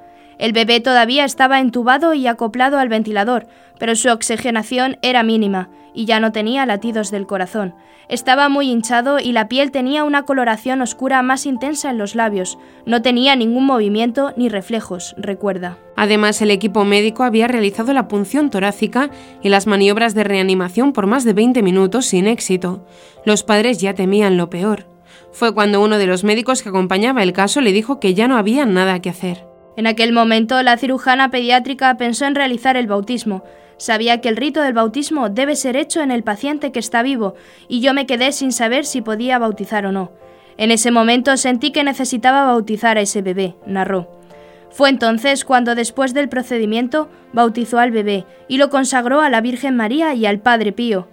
El 0.43 0.53
bebé 0.53 0.81
todavía 0.81 1.25
estaba 1.25 1.61
entubado 1.61 2.15
y 2.15 2.27
acoplado 2.27 2.81
al 2.81 2.89
ventilador, 2.89 3.47
pero 3.79 3.95
su 3.95 4.09
oxigenación 4.09 4.99
era 5.01 5.23
mínima 5.23 5.71
y 5.95 6.05
ya 6.05 6.19
no 6.19 6.33
tenía 6.33 6.67
latidos 6.67 7.13
del 7.13 7.29
corazón. 7.29 7.77
Estaba 8.09 8.49
muy 8.49 8.69
hinchado 8.69 9.21
y 9.21 9.31
la 9.31 9.47
piel 9.47 9.71
tenía 9.71 10.03
una 10.03 10.25
coloración 10.25 10.83
oscura 10.83 11.23
más 11.23 11.47
intensa 11.47 11.91
en 11.91 11.99
los 11.99 12.17
labios. 12.17 12.59
No 12.87 13.03
tenía 13.03 13.37
ningún 13.37 13.67
movimiento 13.67 14.35
ni 14.37 14.49
reflejos, 14.49 15.15
recuerda. 15.17 15.79
Además, 15.95 16.43
el 16.43 16.51
equipo 16.51 16.85
médico 16.85 17.23
había 17.23 17.47
realizado 17.47 17.93
la 17.93 18.09
punción 18.09 18.51
torácica 18.51 19.11
y 19.43 19.49
las 19.49 19.69
maniobras 19.69 20.13
de 20.13 20.25
reanimación 20.25 20.93
por 20.93 21.07
más 21.07 21.23
de 21.23 21.35
20 21.35 21.63
minutos 21.63 22.07
sin 22.07 22.27
éxito. 22.27 22.85
Los 23.25 23.45
padres 23.45 23.79
ya 23.79 23.95
temían 23.95 24.37
lo 24.37 24.51
peor. 24.51 24.89
Fue 25.31 25.55
cuando 25.55 25.81
uno 25.81 25.99
de 25.99 26.09
los 26.09 26.25
médicos 26.25 26.65
que 26.65 26.71
acompañaba 26.71 27.23
el 27.23 27.33
caso 27.33 27.61
le 27.61 27.71
dijo 27.71 28.01
que 28.01 28.15
ya 28.15 28.27
no 28.27 28.37
había 28.37 28.67
nada 28.67 29.01
que 29.01 29.11
hacer. 29.11 29.52
En 29.77 29.87
aquel 29.87 30.13
momento, 30.13 30.63
la 30.63 30.77
cirujana 30.77 31.31
pediátrica 31.31 31.97
pensó 31.97 32.27
en 32.27 32.35
realizar 32.35 32.77
el 32.77 32.87
bautismo, 32.87 33.43
Sabía 33.83 34.21
que 34.21 34.29
el 34.29 34.37
rito 34.37 34.63
del 34.63 34.75
bautismo 34.75 35.29
debe 35.29 35.57
ser 35.57 35.75
hecho 35.75 36.03
en 36.03 36.13
el 36.13 36.23
paciente 36.23 36.71
que 36.71 36.79
está 36.79 37.03
vivo, 37.03 37.35
y 37.67 37.81
yo 37.81 37.95
me 37.95 38.07
quedé 38.07 38.31
sin 38.31 38.53
saber 38.53 38.85
si 38.85 39.03
podía 39.03 39.41
bautizar 39.41 39.87
o 39.87 39.91
no. 39.91 40.13
En 40.57 40.71
ese 40.71 40.93
momento 40.93 41.37
sentí 41.37 41.73
que 41.73 41.83
necesitaba 41.83 42.45
bautizar 42.45 42.97
a 42.97 43.01
ese 43.01 43.23
bebé, 43.23 43.57
narró. 43.67 44.09
Fue 44.71 44.89
entonces 44.89 45.45
cuando 45.45 45.75
después 45.75 46.15
del 46.15 46.29
procedimiento 46.29 47.11
bautizó 47.33 47.81
al 47.81 47.91
bebé 47.91 48.25
y 48.47 48.59
lo 48.59 48.71
consagró 48.71 49.21
a 49.21 49.31
la 49.31 49.41
Virgen 49.41 49.75
María 49.75 50.15
y 50.15 50.27
al 50.27 50.39
Padre 50.39 50.71
Pío. 50.71 51.09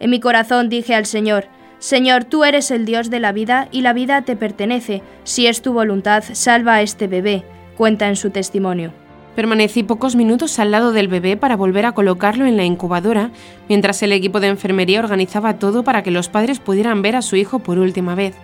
En 0.00 0.08
mi 0.08 0.18
corazón 0.18 0.70
dije 0.70 0.94
al 0.94 1.04
Señor, 1.04 1.48
Señor, 1.78 2.24
tú 2.24 2.44
eres 2.44 2.70
el 2.70 2.86
Dios 2.86 3.10
de 3.10 3.20
la 3.20 3.32
vida 3.32 3.68
y 3.70 3.82
la 3.82 3.92
vida 3.92 4.22
te 4.22 4.34
pertenece. 4.34 5.02
Si 5.24 5.46
es 5.46 5.60
tu 5.60 5.74
voluntad, 5.74 6.24
salva 6.32 6.76
a 6.76 6.80
este 6.80 7.06
bebé, 7.06 7.44
cuenta 7.76 8.08
en 8.08 8.16
su 8.16 8.30
testimonio. 8.30 8.92
Permanecí 9.34 9.82
pocos 9.82 10.14
minutos 10.14 10.58
al 10.60 10.70
lado 10.70 10.92
del 10.92 11.08
bebé 11.08 11.36
para 11.36 11.56
volver 11.56 11.86
a 11.86 11.92
colocarlo 11.92 12.46
en 12.46 12.56
la 12.56 12.64
incubadora, 12.64 13.30
mientras 13.68 14.02
el 14.02 14.12
equipo 14.12 14.38
de 14.38 14.46
enfermería 14.46 15.00
organizaba 15.00 15.58
todo 15.58 15.82
para 15.82 16.02
que 16.02 16.12
los 16.12 16.28
padres 16.28 16.60
pudieran 16.60 17.02
ver 17.02 17.16
a 17.16 17.22
su 17.22 17.34
hijo 17.34 17.58
por 17.58 17.78
última 17.78 18.14
vez. 18.14 18.34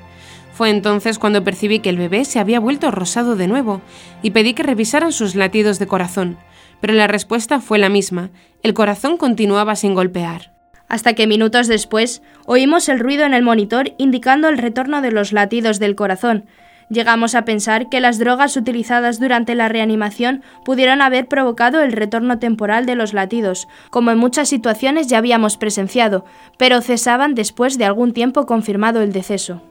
Fue 0.53 0.69
entonces 0.69 1.19
cuando 1.19 1.45
percibí 1.45 1.79
que 1.79 1.91
el 1.91 1.97
bebé 1.97 2.25
se 2.25 2.41
había 2.41 2.61
vuelto 2.61 2.91
rosado 2.91 3.37
de 3.37 3.47
nuevo 3.47 3.81
y 4.21 4.33
pedí 4.33 4.53
que 4.53 4.65
revisaran 4.65 5.13
sus 5.13 5.37
latidos 5.37 5.79
de 5.79 5.87
corazón, 5.87 6.39
pero 6.81 6.93
la 6.93 7.07
respuesta 7.07 7.61
fue 7.61 7.79
la 7.79 7.89
misma, 7.89 8.31
el 8.63 8.75
corazón 8.75 9.17
continuaba 9.17 9.77
sin 9.77 9.95
golpear. 9.95 10.53
Hasta 10.89 11.15
que 11.15 11.29
minutos 11.29 11.69
después 11.69 12.21
oímos 12.47 12.89
el 12.89 12.99
ruido 12.99 13.25
en 13.25 13.33
el 13.33 13.45
monitor 13.45 13.93
indicando 13.97 14.49
el 14.49 14.59
retorno 14.59 15.03
de 15.03 15.13
los 15.13 15.33
latidos 15.33 15.79
del 15.79 15.95
corazón, 15.95 16.47
Llegamos 16.91 17.37
a 17.37 17.45
pensar 17.45 17.89
que 17.89 18.01
las 18.01 18.19
drogas 18.19 18.57
utilizadas 18.57 19.21
durante 19.21 19.55
la 19.55 19.69
reanimación 19.69 20.43
pudieron 20.65 21.03
haber 21.03 21.29
provocado 21.29 21.83
el 21.83 21.93
retorno 21.93 22.41
temporal 22.41 22.85
de 22.85 22.97
los 22.97 23.15
latidos, 23.15 23.69
como 23.91 24.11
en 24.11 24.19
muchas 24.19 24.49
situaciones 24.49 25.07
ya 25.07 25.19
habíamos 25.19 25.57
presenciado, 25.57 26.25
pero 26.59 26.81
cesaban 26.81 27.37
después 27.37 27.79
de 27.79 27.85
algún 27.85 28.13
tiempo 28.13 28.45
confirmado 28.45 29.03
el 29.03 29.13
deceso. 29.13 29.63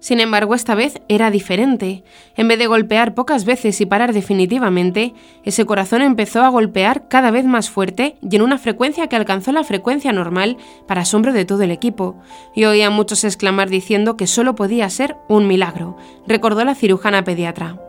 Sin 0.00 0.20
embargo, 0.20 0.54
esta 0.54 0.74
vez 0.74 1.00
era 1.08 1.30
diferente. 1.30 2.04
En 2.36 2.46
vez 2.46 2.58
de 2.58 2.68
golpear 2.68 3.14
pocas 3.14 3.44
veces 3.44 3.80
y 3.80 3.86
parar 3.86 4.12
definitivamente, 4.12 5.12
ese 5.44 5.66
corazón 5.66 6.02
empezó 6.02 6.42
a 6.42 6.48
golpear 6.48 7.08
cada 7.08 7.30
vez 7.30 7.44
más 7.44 7.68
fuerte 7.68 8.16
y 8.22 8.36
en 8.36 8.42
una 8.42 8.58
frecuencia 8.58 9.08
que 9.08 9.16
alcanzó 9.16 9.50
la 9.50 9.64
frecuencia 9.64 10.12
normal 10.12 10.56
para 10.86 11.00
asombro 11.00 11.32
de 11.32 11.44
todo 11.44 11.62
el 11.62 11.72
equipo. 11.72 12.16
Y 12.54 12.64
oía 12.64 12.86
a 12.86 12.90
muchos 12.90 13.24
exclamar 13.24 13.70
diciendo 13.70 14.16
que 14.16 14.26
solo 14.28 14.54
podía 14.54 14.88
ser 14.88 15.16
un 15.28 15.48
milagro, 15.48 15.96
recordó 16.26 16.64
la 16.64 16.74
cirujana 16.76 17.24
pediatra. 17.24 17.87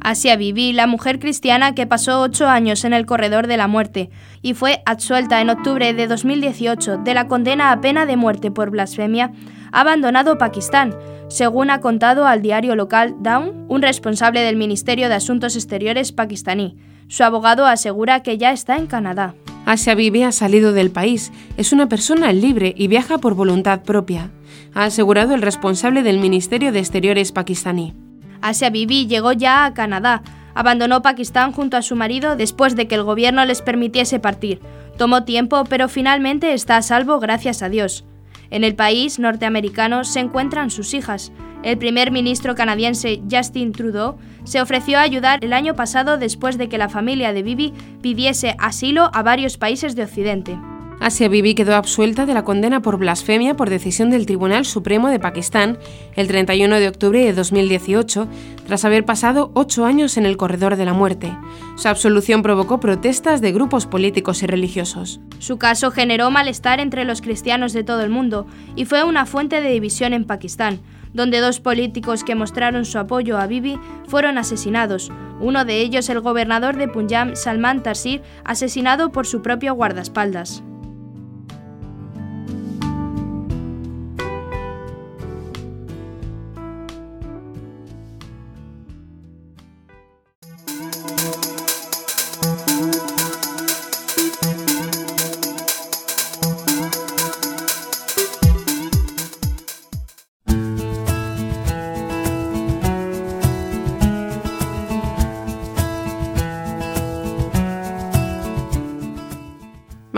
Asia 0.00 0.36
Bibi, 0.36 0.72
la 0.72 0.86
mujer 0.86 1.18
cristiana 1.18 1.74
que 1.74 1.86
pasó 1.86 2.20
ocho 2.20 2.46
años 2.46 2.84
en 2.84 2.92
el 2.92 3.06
corredor 3.06 3.46
de 3.46 3.56
la 3.56 3.68
muerte 3.68 4.10
y 4.42 4.54
fue 4.54 4.82
absuelta 4.86 5.40
en 5.40 5.50
octubre 5.50 5.92
de 5.92 6.06
2018 6.06 6.98
de 6.98 7.14
la 7.14 7.26
condena 7.26 7.72
a 7.72 7.80
pena 7.80 8.06
de 8.06 8.16
muerte 8.16 8.50
por 8.50 8.70
blasfemia, 8.70 9.32
ha 9.72 9.80
abandonado 9.80 10.38
Pakistán, 10.38 10.94
según 11.28 11.70
ha 11.70 11.80
contado 11.80 12.26
al 12.26 12.42
diario 12.42 12.74
local 12.74 13.16
Dawn, 13.20 13.66
un 13.68 13.82
responsable 13.82 14.40
del 14.40 14.56
Ministerio 14.56 15.08
de 15.08 15.16
Asuntos 15.16 15.56
Exteriores 15.56 16.12
pakistaní. 16.12 16.76
Su 17.08 17.24
abogado 17.24 17.66
asegura 17.66 18.22
que 18.22 18.38
ya 18.38 18.52
está 18.52 18.76
en 18.76 18.86
Canadá. 18.86 19.34
Asia 19.66 19.94
Bibi 19.94 20.22
ha 20.22 20.32
salido 20.32 20.72
del 20.72 20.90
país, 20.90 21.32
es 21.58 21.72
una 21.72 21.88
persona 21.88 22.32
libre 22.32 22.74
y 22.76 22.88
viaja 22.88 23.18
por 23.18 23.34
voluntad 23.34 23.82
propia, 23.82 24.30
ha 24.74 24.84
asegurado 24.84 25.34
el 25.34 25.42
responsable 25.42 26.02
del 26.02 26.18
Ministerio 26.18 26.72
de 26.72 26.78
Exteriores 26.78 27.32
pakistaní. 27.32 28.07
Asia 28.40 28.70
Bibi 28.70 29.06
llegó 29.06 29.32
ya 29.32 29.64
a 29.64 29.74
Canadá. 29.74 30.22
Abandonó 30.54 31.02
Pakistán 31.02 31.52
junto 31.52 31.76
a 31.76 31.82
su 31.82 31.96
marido 31.96 32.36
después 32.36 32.74
de 32.76 32.88
que 32.88 32.96
el 32.96 33.04
gobierno 33.04 33.44
les 33.44 33.62
permitiese 33.62 34.18
partir. 34.18 34.60
Tomó 34.96 35.24
tiempo, 35.24 35.64
pero 35.68 35.88
finalmente 35.88 36.52
está 36.52 36.76
a 36.76 36.82
salvo 36.82 37.20
gracias 37.20 37.62
a 37.62 37.68
Dios. 37.68 38.04
En 38.50 38.64
el 38.64 38.74
país 38.74 39.18
norteamericano 39.18 40.04
se 40.04 40.20
encuentran 40.20 40.70
sus 40.70 40.94
hijas. 40.94 41.32
El 41.62 41.78
primer 41.78 42.10
ministro 42.10 42.54
canadiense 42.54 43.20
Justin 43.30 43.72
Trudeau 43.72 44.16
se 44.44 44.60
ofreció 44.60 44.98
a 44.98 45.02
ayudar 45.02 45.44
el 45.44 45.52
año 45.52 45.74
pasado 45.74 46.16
después 46.16 46.56
de 46.56 46.68
que 46.68 46.78
la 46.78 46.88
familia 46.88 47.32
de 47.32 47.42
Bibi 47.42 47.72
pidiese 48.00 48.54
asilo 48.58 49.10
a 49.12 49.22
varios 49.22 49.58
países 49.58 49.94
de 49.94 50.04
Occidente. 50.04 50.58
Asia 51.00 51.28
Bibi 51.28 51.54
quedó 51.54 51.76
absuelta 51.76 52.26
de 52.26 52.34
la 52.34 52.42
condena 52.42 52.82
por 52.82 52.98
blasfemia 52.98 53.54
por 53.54 53.70
decisión 53.70 54.10
del 54.10 54.26
Tribunal 54.26 54.64
Supremo 54.64 55.08
de 55.08 55.20
Pakistán 55.20 55.78
el 56.16 56.26
31 56.26 56.80
de 56.80 56.88
octubre 56.88 57.24
de 57.24 57.32
2018, 57.32 58.26
tras 58.66 58.84
haber 58.84 59.04
pasado 59.04 59.52
ocho 59.54 59.84
años 59.84 60.16
en 60.16 60.26
el 60.26 60.36
corredor 60.36 60.74
de 60.74 60.84
la 60.84 60.94
muerte. 60.94 61.32
Su 61.76 61.86
absolución 61.86 62.42
provocó 62.42 62.80
protestas 62.80 63.40
de 63.40 63.52
grupos 63.52 63.86
políticos 63.86 64.42
y 64.42 64.46
religiosos. 64.46 65.20
Su 65.38 65.56
caso 65.56 65.92
generó 65.92 66.32
malestar 66.32 66.80
entre 66.80 67.04
los 67.04 67.22
cristianos 67.22 67.72
de 67.72 67.84
todo 67.84 68.02
el 68.02 68.10
mundo 68.10 68.48
y 68.74 68.84
fue 68.84 69.04
una 69.04 69.24
fuente 69.24 69.60
de 69.60 69.70
división 69.70 70.12
en 70.12 70.24
Pakistán, 70.24 70.80
donde 71.12 71.38
dos 71.38 71.60
políticos 71.60 72.24
que 72.24 72.34
mostraron 72.34 72.84
su 72.84 72.98
apoyo 72.98 73.38
a 73.38 73.46
Bibi 73.46 73.78
fueron 74.08 74.36
asesinados, 74.36 75.12
uno 75.40 75.64
de 75.64 75.80
ellos 75.80 76.08
el 76.08 76.20
gobernador 76.20 76.76
de 76.76 76.88
Punjab, 76.88 77.36
Salman 77.36 77.84
Taseer, 77.84 78.22
asesinado 78.44 79.12
por 79.12 79.26
su 79.26 79.42
propio 79.42 79.74
guardaespaldas. 79.74 80.64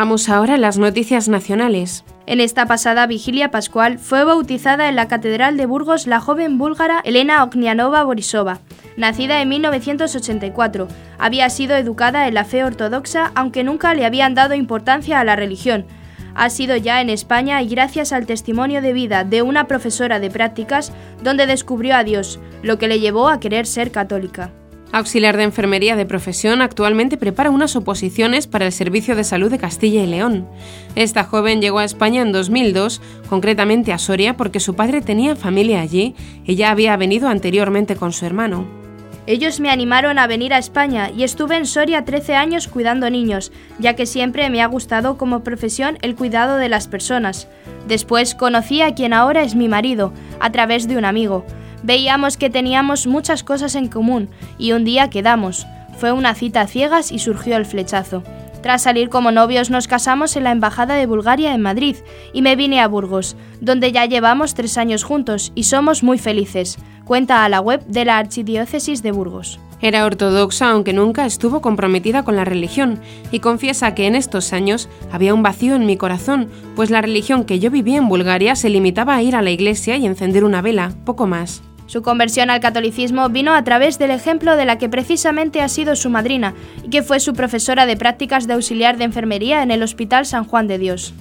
Vamos 0.01 0.31
ahora 0.31 0.55
a 0.55 0.57
las 0.57 0.79
noticias 0.79 1.29
nacionales. 1.29 2.07
En 2.25 2.41
esta 2.41 2.65
pasada 2.65 3.07
vigilia 3.07 3.51
pascual 3.51 3.99
fue 3.99 4.25
bautizada 4.25 4.89
en 4.89 4.97
la 4.97 5.09
Catedral 5.09 5.59
de 5.59 5.67
Burgos 5.67 6.07
la 6.07 6.21
joven 6.21 6.57
búlgara 6.57 7.03
Elena 7.05 7.45
Oknianova 7.45 8.03
Borisova. 8.05 8.61
Nacida 8.97 9.43
en 9.43 9.51
1984, 9.51 10.89
había 11.19 11.51
sido 11.51 11.77
educada 11.77 12.29
en 12.29 12.33
la 12.33 12.47
fe 12.47 12.65
ortodoxa 12.65 13.31
aunque 13.35 13.63
nunca 13.63 13.93
le 13.93 14.07
habían 14.07 14.35
dado 14.35 14.55
importancia 14.55 15.21
a 15.21 15.25
la 15.25 15.37
religión. 15.37 15.85
Ha 16.35 16.49
sido 16.49 16.79
ya 16.79 17.03
en 17.03 17.11
España 17.11 17.61
y 17.61 17.69
gracias 17.69 18.15
al 18.15 18.25
testimonio 18.25 18.81
de 18.81 18.95
vida 18.95 19.25
de 19.25 19.43
una 19.43 19.67
profesora 19.67 20.19
de 20.19 20.31
prácticas 20.31 20.95
donde 21.23 21.47
descubrió 21.47 21.95
a 21.95 22.05
Dios, 22.05 22.41
lo 22.63 22.79
que 22.79 22.89
le 22.89 23.01
llevó 23.01 23.29
a 23.29 23.39
querer 23.39 23.67
ser 23.67 23.91
católica. 23.91 24.51
Auxiliar 24.93 25.37
de 25.37 25.45
enfermería 25.45 25.95
de 25.95 26.05
profesión, 26.05 26.63
actualmente 26.63 27.17
prepara 27.17 27.51
unas 27.51 27.77
oposiciones 27.77 28.49
para 28.49 28.67
el 28.67 28.73
Servicio 28.73 29.15
de 29.15 29.23
Salud 29.23 29.51
de 29.51 29.59
Castilla 29.59 30.03
y 30.03 30.07
León. 30.07 30.49
Esta 30.97 31.23
joven 31.23 31.61
llegó 31.61 31.79
a 31.79 31.85
España 31.85 32.23
en 32.23 32.33
2002, 32.33 33.01
concretamente 33.29 33.93
a 33.93 33.99
Soria, 33.99 34.37
porque 34.37 34.59
su 34.59 34.75
padre 34.75 35.01
tenía 35.01 35.37
familia 35.37 35.81
allí 35.81 36.17
y 36.45 36.57
ya 36.57 36.73
había 36.73 36.97
venido 36.97 37.29
anteriormente 37.29 37.95
con 37.95 38.13
su 38.13 38.27
hermano. 38.27 38.67
Ellos 39.27 39.61
me 39.61 39.71
animaron 39.71 40.19
a 40.19 40.27
venir 40.27 40.53
a 40.53 40.59
España 40.59 41.11
y 41.17 41.23
estuve 41.23 41.57
en 41.57 41.67
Soria 41.67 42.05
13 42.05 42.35
años 42.35 42.67
cuidando 42.67 43.09
niños, 43.11 43.53
ya 43.79 43.95
que 43.95 44.07
siempre 44.07 44.51
me 44.51 44.61
ha 44.61 44.67
gustado 44.67 45.17
como 45.19 45.45
profesión 45.45 45.99
el 46.03 46.17
cuidado 46.17 46.57
de 46.57 46.69
las 46.69 46.89
personas. 46.89 47.47
Después 47.87 48.35
conocí 48.35 48.83
a 48.83 48.95
quien 48.95 49.13
ahora 49.13 49.43
es 49.43 49.55
mi 49.55 49.69
marido, 49.69 50.13
a 50.41 50.51
través 50.51 50.89
de 50.89 50.97
un 50.97 51.05
amigo. 51.05 51.45
Veíamos 51.83 52.37
que 52.37 52.51
teníamos 52.51 53.07
muchas 53.07 53.43
cosas 53.43 53.75
en 53.75 53.89
común 53.89 54.29
y 54.59 54.73
un 54.73 54.85
día 54.85 55.11
quedamos. 55.11 55.67
Fue 55.99 56.13
una 56.13 56.35
cita 56.35 56.63
a 56.63 56.67
ciegas 56.67 57.13
y 57.13 57.19
surgió 57.19 57.57
el 57.57 57.67
flechazo. 57.67 58.23
Tras 58.63 58.83
salir 58.83 59.09
como 59.09 59.31
novios 59.31 59.71
nos 59.71 59.89
casamos 59.89 60.37
en 60.37 60.45
la 60.45 60.51
Embajada 60.51 60.95
de 60.95 61.07
Bulgaria 61.07 61.55
en 61.55 61.63
Madrid 61.63 61.97
y 62.35 62.43
me 62.43 62.57
vine 62.57 62.81
a 62.81 62.89
Burgos, 62.89 63.37
donde 63.61 63.91
ya 63.93 64.05
llevamos 64.05 64.55
tres 64.55 64.77
años 64.77 65.03
juntos 65.03 65.53
y 65.55 65.65
somos 65.65 66.03
muy 66.03 66.19
felices, 66.19 66.77
cuenta 67.07 67.45
a 67.45 67.49
la 67.49 67.61
web 67.61 67.85
de 67.87 68.05
la 68.05 68.19
Archidiócesis 68.19 69.03
de 69.03 69.13
Burgos. 69.13 69.59
Era 69.83 70.05
ortodoxa 70.05 70.71
aunque 70.71 70.93
nunca 70.93 71.25
estuvo 71.25 71.63
comprometida 71.63 72.23
con 72.23 72.37
la 72.37 72.45
religión 72.45 73.01
y 73.33 73.41
confiesa 73.41 73.95
que 73.95 74.07
en 74.07 74.15
estos 74.15 74.53
años 74.53 74.91
había 75.11 75.33
un 75.33 75.43
vacío 75.43 75.75
en 75.75 75.87
mi 75.87 75.97
corazón, 75.97 76.51
pues 76.77 76.91
la 76.91 77.01
religión 77.01 77.45
que 77.45 77.61
yo 77.61 77.71
vivía 77.71 77.97
en 77.97 78.09
Bulgaria 78.09 78.57
se 78.57 78.69
limitaba 78.69 79.15
a 79.15 79.23
ir 79.23 79.35
a 79.37 79.43
la 79.43 79.51
iglesia 79.51 79.97
y 79.97 80.05
encender 80.05 80.45
una 80.45 80.61
vela, 80.61 80.93
poco 81.07 81.27
más. 81.27 81.63
Su 81.91 82.03
conversión 82.03 82.51
al 82.51 82.61
catolicismo 82.61 83.31
vino 83.31 83.53
a 83.53 83.65
través 83.65 83.99
del 83.99 84.13
ejemplo 84.13 84.55
de 84.55 84.65
la 84.65 84.79
que 84.79 84.89
precisamente 84.89 85.61
ha 85.61 85.69
sido 85.69 85.97
su 85.97 86.09
madrina 86.09 86.55
y 86.85 86.89
que 86.89 87.03
fue 87.03 87.19
su 87.19 87.33
profesora 87.33 87.85
de 87.85 87.97
prácticas 87.97 88.47
de 88.47 88.53
auxiliar 88.53 88.97
de 88.97 89.03
enfermería 89.03 89.65
en 89.65 89.73
el 89.73 89.83
Hospital 89.83 90.25
San 90.25 90.45
Juan 90.45 90.69
de 90.69 90.79
Dios. 90.79 91.13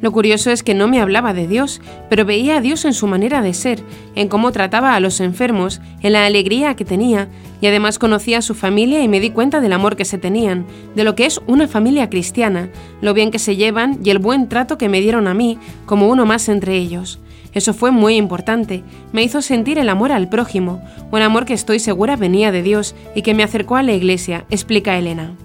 Lo 0.00 0.12
curioso 0.12 0.52
es 0.52 0.62
que 0.62 0.74
no 0.74 0.86
me 0.86 1.00
hablaba 1.00 1.34
de 1.34 1.48
Dios, 1.48 1.80
pero 2.08 2.24
veía 2.24 2.58
a 2.58 2.60
Dios 2.60 2.84
en 2.84 2.94
su 2.94 3.08
manera 3.08 3.42
de 3.42 3.52
ser, 3.52 3.80
en 4.14 4.28
cómo 4.28 4.52
trataba 4.52 4.94
a 4.94 5.00
los 5.00 5.18
enfermos, 5.18 5.80
en 6.02 6.12
la 6.12 6.24
alegría 6.24 6.76
que 6.76 6.84
tenía, 6.84 7.26
y 7.60 7.66
además 7.66 7.98
conocía 7.98 8.38
a 8.38 8.42
su 8.42 8.54
familia 8.54 9.02
y 9.02 9.08
me 9.08 9.18
di 9.18 9.30
cuenta 9.30 9.60
del 9.60 9.72
amor 9.72 9.96
que 9.96 10.04
se 10.04 10.18
tenían, 10.18 10.66
de 10.94 11.02
lo 11.02 11.16
que 11.16 11.26
es 11.26 11.40
una 11.48 11.66
familia 11.66 12.08
cristiana, 12.08 12.70
lo 13.00 13.12
bien 13.12 13.32
que 13.32 13.40
se 13.40 13.56
llevan 13.56 13.98
y 14.04 14.10
el 14.10 14.20
buen 14.20 14.48
trato 14.48 14.78
que 14.78 14.88
me 14.88 15.00
dieron 15.00 15.26
a 15.26 15.34
mí, 15.34 15.58
como 15.84 16.06
uno 16.06 16.26
más 16.26 16.48
entre 16.48 16.76
ellos. 16.76 17.18
Eso 17.54 17.74
fue 17.74 17.90
muy 17.90 18.16
importante, 18.16 18.82
me 19.12 19.22
hizo 19.22 19.42
sentir 19.42 19.78
el 19.78 19.88
amor 19.88 20.12
al 20.12 20.28
prójimo, 20.28 20.82
un 21.10 21.20
amor 21.20 21.44
que 21.44 21.54
estoy 21.54 21.78
segura 21.78 22.16
venía 22.16 22.50
de 22.50 22.62
Dios 22.62 22.94
y 23.14 23.22
que 23.22 23.34
me 23.34 23.42
acercó 23.42 23.76
a 23.76 23.82
la 23.82 23.92
iglesia, 23.92 24.46
explica 24.50 24.96
Elena. 24.96 25.36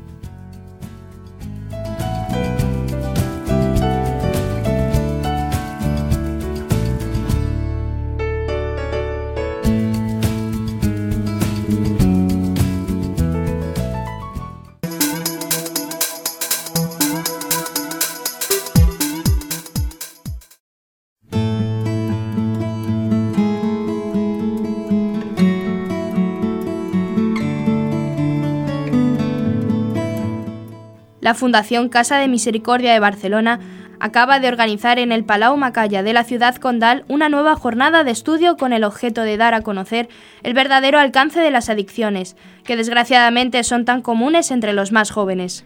La 31.19 31.33
Fundación 31.33 31.89
Casa 31.89 32.17
de 32.17 32.27
Misericordia 32.27 32.93
de 32.93 32.99
Barcelona 32.99 33.59
acaba 33.99 34.39
de 34.39 34.47
organizar 34.47 34.99
en 34.99 35.11
el 35.11 35.25
Palau 35.25 35.57
Macaya 35.57 36.03
de 36.03 36.13
la 36.13 36.23
ciudad 36.23 36.55
condal 36.57 37.05
una 37.07 37.27
nueva 37.29 37.55
jornada 37.55 38.03
de 38.03 38.11
estudio 38.11 38.55
con 38.55 38.71
el 38.71 38.83
objeto 38.83 39.21
de 39.21 39.37
dar 39.37 39.55
a 39.55 39.61
conocer 39.61 40.09
el 40.43 40.53
verdadero 40.53 40.99
alcance 40.99 41.39
de 41.39 41.49
las 41.49 41.69
adicciones, 41.69 42.35
que 42.63 42.77
desgraciadamente 42.77 43.63
son 43.63 43.83
tan 43.83 44.03
comunes 44.03 44.51
entre 44.51 44.73
los 44.73 44.91
más 44.91 45.09
jóvenes. 45.09 45.65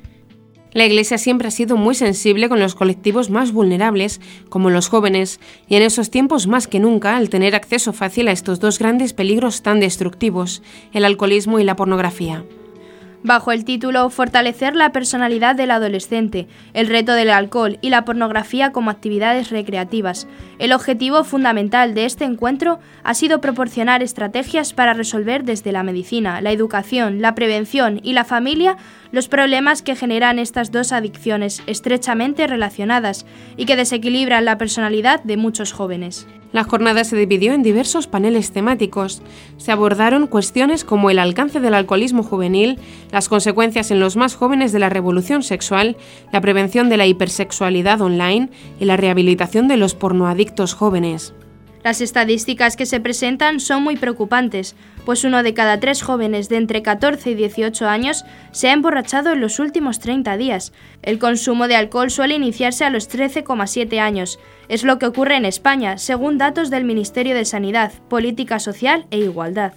La 0.73 0.85
Iglesia 0.85 1.17
siempre 1.17 1.49
ha 1.49 1.51
sido 1.51 1.75
muy 1.75 1.95
sensible 1.95 2.47
con 2.47 2.61
los 2.61 2.75
colectivos 2.75 3.29
más 3.29 3.51
vulnerables, 3.51 4.21
como 4.47 4.69
los 4.69 4.87
jóvenes, 4.87 5.41
y 5.67 5.75
en 5.75 5.83
esos 5.83 6.09
tiempos 6.09 6.47
más 6.47 6.69
que 6.69 6.79
nunca, 6.79 7.17
al 7.17 7.29
tener 7.29 7.55
acceso 7.55 7.91
fácil 7.91 8.29
a 8.29 8.31
estos 8.31 8.61
dos 8.61 8.79
grandes 8.79 9.11
peligros 9.11 9.63
tan 9.63 9.81
destructivos, 9.81 10.63
el 10.93 11.03
alcoholismo 11.03 11.59
y 11.59 11.65
la 11.65 11.75
pornografía 11.75 12.45
bajo 13.23 13.51
el 13.51 13.65
título 13.65 14.09
Fortalecer 14.09 14.75
la 14.75 14.91
personalidad 14.91 15.55
del 15.55 15.71
adolescente, 15.71 16.47
el 16.73 16.87
reto 16.87 17.13
del 17.13 17.29
alcohol 17.29 17.77
y 17.81 17.89
la 17.89 18.05
pornografía 18.05 18.71
como 18.71 18.89
actividades 18.91 19.49
recreativas. 19.49 20.27
El 20.59 20.73
objetivo 20.73 21.23
fundamental 21.23 21.93
de 21.93 22.05
este 22.05 22.25
encuentro 22.25 22.79
ha 23.03 23.13
sido 23.13 23.41
proporcionar 23.41 24.03
estrategias 24.03 24.73
para 24.73 24.93
resolver 24.93 25.43
desde 25.43 25.71
la 25.71 25.83
medicina, 25.83 26.41
la 26.41 26.51
educación, 26.51 27.21
la 27.21 27.35
prevención 27.35 27.99
y 28.03 28.13
la 28.13 28.25
familia 28.25 28.77
los 29.11 29.27
problemas 29.27 29.81
que 29.81 29.95
generan 29.95 30.39
estas 30.39 30.71
dos 30.71 30.91
adicciones 30.91 31.61
estrechamente 31.67 32.47
relacionadas 32.47 33.25
y 33.57 33.65
que 33.65 33.75
desequilibran 33.75 34.45
la 34.45 34.57
personalidad 34.57 35.23
de 35.23 35.37
muchos 35.37 35.73
jóvenes. 35.73 36.27
La 36.51 36.65
jornada 36.65 37.05
se 37.05 37.15
dividió 37.15 37.53
en 37.53 37.63
diversos 37.63 38.07
paneles 38.07 38.51
temáticos. 38.51 39.21
Se 39.57 39.71
abordaron 39.71 40.27
cuestiones 40.27 40.83
como 40.83 41.09
el 41.09 41.19
alcance 41.19 41.61
del 41.61 41.73
alcoholismo 41.73 42.23
juvenil, 42.23 42.77
las 43.11 43.29
consecuencias 43.29 43.89
en 43.89 44.01
los 44.01 44.17
más 44.17 44.35
jóvenes 44.35 44.73
de 44.73 44.79
la 44.79 44.89
revolución 44.89 45.43
sexual, 45.43 45.95
la 46.33 46.41
prevención 46.41 46.89
de 46.89 46.97
la 46.97 47.07
hipersexualidad 47.07 48.01
online 48.01 48.49
y 48.79 48.85
la 48.85 48.97
rehabilitación 48.97 49.69
de 49.69 49.77
los 49.77 49.95
pornoadictos 49.95 50.73
jóvenes. 50.73 51.33
Las 51.83 51.99
estadísticas 52.01 52.77
que 52.77 52.85
se 52.85 52.99
presentan 52.99 53.59
son 53.59 53.81
muy 53.83 53.95
preocupantes, 53.95 54.75
pues 55.05 55.23
uno 55.23 55.41
de 55.41 55.53
cada 55.53 55.79
tres 55.79 56.03
jóvenes 56.03 56.47
de 56.47 56.57
entre 56.57 56.83
14 56.83 57.31
y 57.31 57.35
18 57.35 57.87
años 57.87 58.23
se 58.51 58.69
ha 58.69 58.73
emborrachado 58.73 59.31
en 59.33 59.41
los 59.41 59.59
últimos 59.59 59.99
30 59.99 60.37
días. 60.37 60.73
El 61.01 61.17
consumo 61.17 61.67
de 61.67 61.75
alcohol 61.75 62.11
suele 62.11 62.35
iniciarse 62.35 62.85
a 62.85 62.91
los 62.91 63.09
13,7 63.09 63.99
años. 63.99 64.39
Es 64.69 64.83
lo 64.83 64.99
que 64.99 65.07
ocurre 65.07 65.37
en 65.37 65.45
España, 65.45 65.97
según 65.97 66.37
datos 66.37 66.69
del 66.69 66.85
Ministerio 66.85 67.33
de 67.33 67.45
Sanidad, 67.45 67.91
Política 68.09 68.59
Social 68.59 69.07
e 69.09 69.17
Igualdad. 69.17 69.73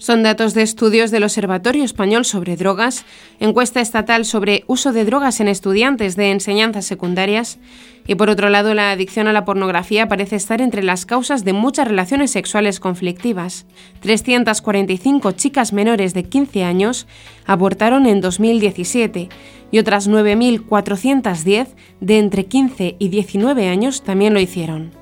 Son 0.00 0.22
datos 0.22 0.54
de 0.54 0.62
estudios 0.62 1.10
del 1.10 1.24
Observatorio 1.24 1.84
Español 1.84 2.24
sobre 2.24 2.56
Drogas, 2.56 3.04
encuesta 3.38 3.82
estatal 3.82 4.24
sobre 4.24 4.64
uso 4.66 4.92
de 4.92 5.04
drogas 5.04 5.40
en 5.40 5.48
estudiantes 5.48 6.16
de 6.16 6.30
enseñanzas 6.30 6.86
secundarias, 6.86 7.58
y 8.06 8.14
por 8.14 8.30
otro 8.30 8.48
lado 8.48 8.72
la 8.72 8.92
adicción 8.92 9.28
a 9.28 9.34
la 9.34 9.44
pornografía 9.44 10.08
parece 10.08 10.36
estar 10.36 10.62
entre 10.62 10.82
las 10.82 11.04
causas 11.04 11.44
de 11.44 11.52
muchas 11.52 11.86
relaciones 11.86 12.30
sexuales 12.30 12.80
conflictivas. 12.80 13.66
345 14.00 15.32
chicas 15.32 15.74
menores 15.74 16.14
de 16.14 16.22
15 16.22 16.64
años 16.64 17.06
abortaron 17.44 18.06
en 18.06 18.22
2017 18.22 19.28
y 19.70 19.78
otras 19.78 20.08
9.410 20.08 21.66
de 22.00 22.18
entre 22.18 22.46
15 22.46 22.96
y 22.98 23.08
19 23.10 23.68
años 23.68 24.02
también 24.02 24.32
lo 24.32 24.40
hicieron. 24.40 24.99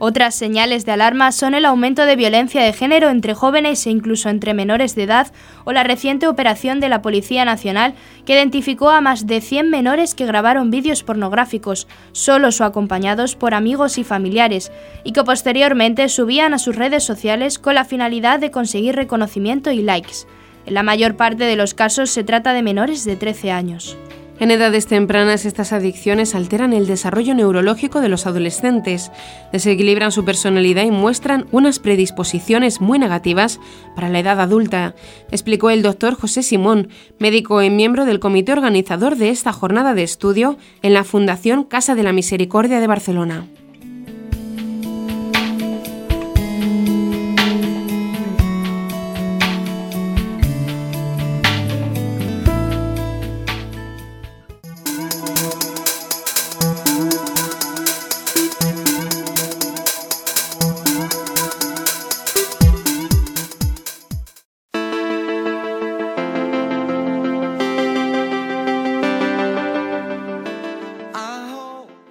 Otras 0.00 0.36
señales 0.36 0.86
de 0.86 0.92
alarma 0.92 1.32
son 1.32 1.54
el 1.54 1.64
aumento 1.64 2.06
de 2.06 2.14
violencia 2.14 2.62
de 2.62 2.72
género 2.72 3.08
entre 3.08 3.34
jóvenes 3.34 3.84
e 3.84 3.90
incluso 3.90 4.28
entre 4.28 4.54
menores 4.54 4.94
de 4.94 5.02
edad 5.02 5.32
o 5.64 5.72
la 5.72 5.82
reciente 5.82 6.28
operación 6.28 6.78
de 6.78 6.88
la 6.88 7.02
Policía 7.02 7.44
Nacional 7.44 7.94
que 8.24 8.34
identificó 8.34 8.90
a 8.90 9.00
más 9.00 9.26
de 9.26 9.40
100 9.40 9.70
menores 9.70 10.14
que 10.14 10.26
grabaron 10.26 10.70
vídeos 10.70 11.02
pornográficos, 11.02 11.88
solos 12.12 12.60
o 12.60 12.64
acompañados 12.64 13.34
por 13.34 13.54
amigos 13.54 13.98
y 13.98 14.04
familiares, 14.04 14.70
y 15.02 15.12
que 15.12 15.24
posteriormente 15.24 16.08
subían 16.08 16.54
a 16.54 16.58
sus 16.58 16.76
redes 16.76 17.02
sociales 17.02 17.58
con 17.58 17.74
la 17.74 17.84
finalidad 17.84 18.38
de 18.38 18.52
conseguir 18.52 18.94
reconocimiento 18.94 19.72
y 19.72 19.82
likes. 19.82 20.26
En 20.64 20.74
la 20.74 20.84
mayor 20.84 21.16
parte 21.16 21.42
de 21.44 21.56
los 21.56 21.74
casos 21.74 22.10
se 22.10 22.22
trata 22.22 22.52
de 22.52 22.62
menores 22.62 23.04
de 23.04 23.16
13 23.16 23.50
años. 23.50 23.96
En 24.40 24.52
edades 24.52 24.86
tempranas 24.86 25.44
estas 25.44 25.72
adicciones 25.72 26.36
alteran 26.36 26.72
el 26.72 26.86
desarrollo 26.86 27.34
neurológico 27.34 28.00
de 28.00 28.08
los 28.08 28.24
adolescentes, 28.24 29.10
desequilibran 29.52 30.12
su 30.12 30.24
personalidad 30.24 30.84
y 30.84 30.92
muestran 30.92 31.46
unas 31.50 31.80
predisposiciones 31.80 32.80
muy 32.80 33.00
negativas 33.00 33.58
para 33.96 34.08
la 34.08 34.20
edad 34.20 34.40
adulta, 34.40 34.94
explicó 35.32 35.70
el 35.70 35.82
doctor 35.82 36.14
José 36.14 36.44
Simón, 36.44 36.88
médico 37.18 37.62
y 37.62 37.70
miembro 37.70 38.04
del 38.04 38.20
comité 38.20 38.52
organizador 38.52 39.16
de 39.16 39.30
esta 39.30 39.52
jornada 39.52 39.94
de 39.94 40.04
estudio 40.04 40.56
en 40.82 40.94
la 40.94 41.02
Fundación 41.02 41.64
Casa 41.64 41.96
de 41.96 42.04
la 42.04 42.12
Misericordia 42.12 42.78
de 42.78 42.86
Barcelona. 42.86 43.46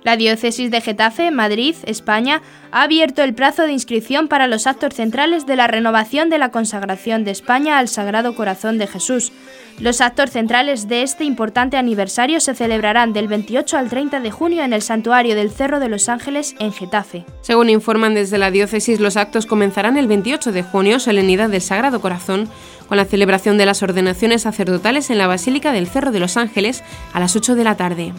La 0.08 0.15
diócesis 0.15 0.72
de 0.72 0.80
Getafe, 0.80 1.32
Madrid, 1.32 1.76
España, 1.84 2.41
ha 2.72 2.84
abierto 2.84 3.24
el 3.24 3.34
plazo 3.34 3.63
de 3.63 3.74
inscripción 3.74 4.30
para 4.30 4.48
los 4.48 4.65
actos 4.65 4.93
centrales 4.93 5.46
de 5.46 5.58
la 5.58 5.67
renovación 5.67 6.30
de 6.30 6.38
la 6.38 6.50
consagración 6.50 7.26
de 7.26 7.32
España 7.32 7.78
al 7.78 7.89
Sagrado 7.89 8.34
Corazón 8.34 8.78
de 8.78 8.88
Jesús. 8.88 9.34
Los 9.82 10.00
actos 10.00 10.30
centrales 10.30 10.88
de 10.88 11.02
este 11.02 11.26
importante 11.26 11.76
aniversario 11.76 12.39
se 12.39 12.56
celebrarán 12.56 13.12
del 13.12 13.28
28 13.28 13.78
al 13.78 13.89
30 13.89 14.22
de 14.22 14.32
junio 14.32 14.63
en 14.63 14.72
el 14.72 14.82
Santuario 14.82 15.36
del 15.36 15.52
Cerro 15.52 15.82
de 15.82 15.89
los 15.89 16.08
Ángeles 16.08 16.56
en 16.60 16.72
Getafe. 16.72 17.26
Según 17.41 17.70
informan 17.70 18.13
desde 18.13 18.38
la 18.38 18.50
diócesis, 18.50 19.02
los 19.02 19.17
actos 19.17 19.46
comenzarán 19.46 19.98
el 19.98 20.08
28 20.08 20.54
de 20.54 20.63
junio, 20.63 21.02
solemnidad 21.02 21.50
del 21.50 21.62
Sagrado 21.62 22.00
Corazón, 22.00 22.48
con 22.88 22.96
la 22.96 23.04
celebración 23.04 23.58
de 23.58 23.65
las 23.65 23.84
ordenaciones 23.84 24.43
sacerdotales 24.43 25.10
en 25.10 25.17
la 25.17 25.28
Basílica 25.28 25.74
del 25.74 25.88
Cerro 25.88 26.13
de 26.13 26.22
los 26.22 26.38
Ángeles 26.38 26.82
a 27.12 27.20
las 27.20 27.36
8 27.36 27.56
de 27.56 27.63
la 27.65 27.76
tarde. 27.76 28.13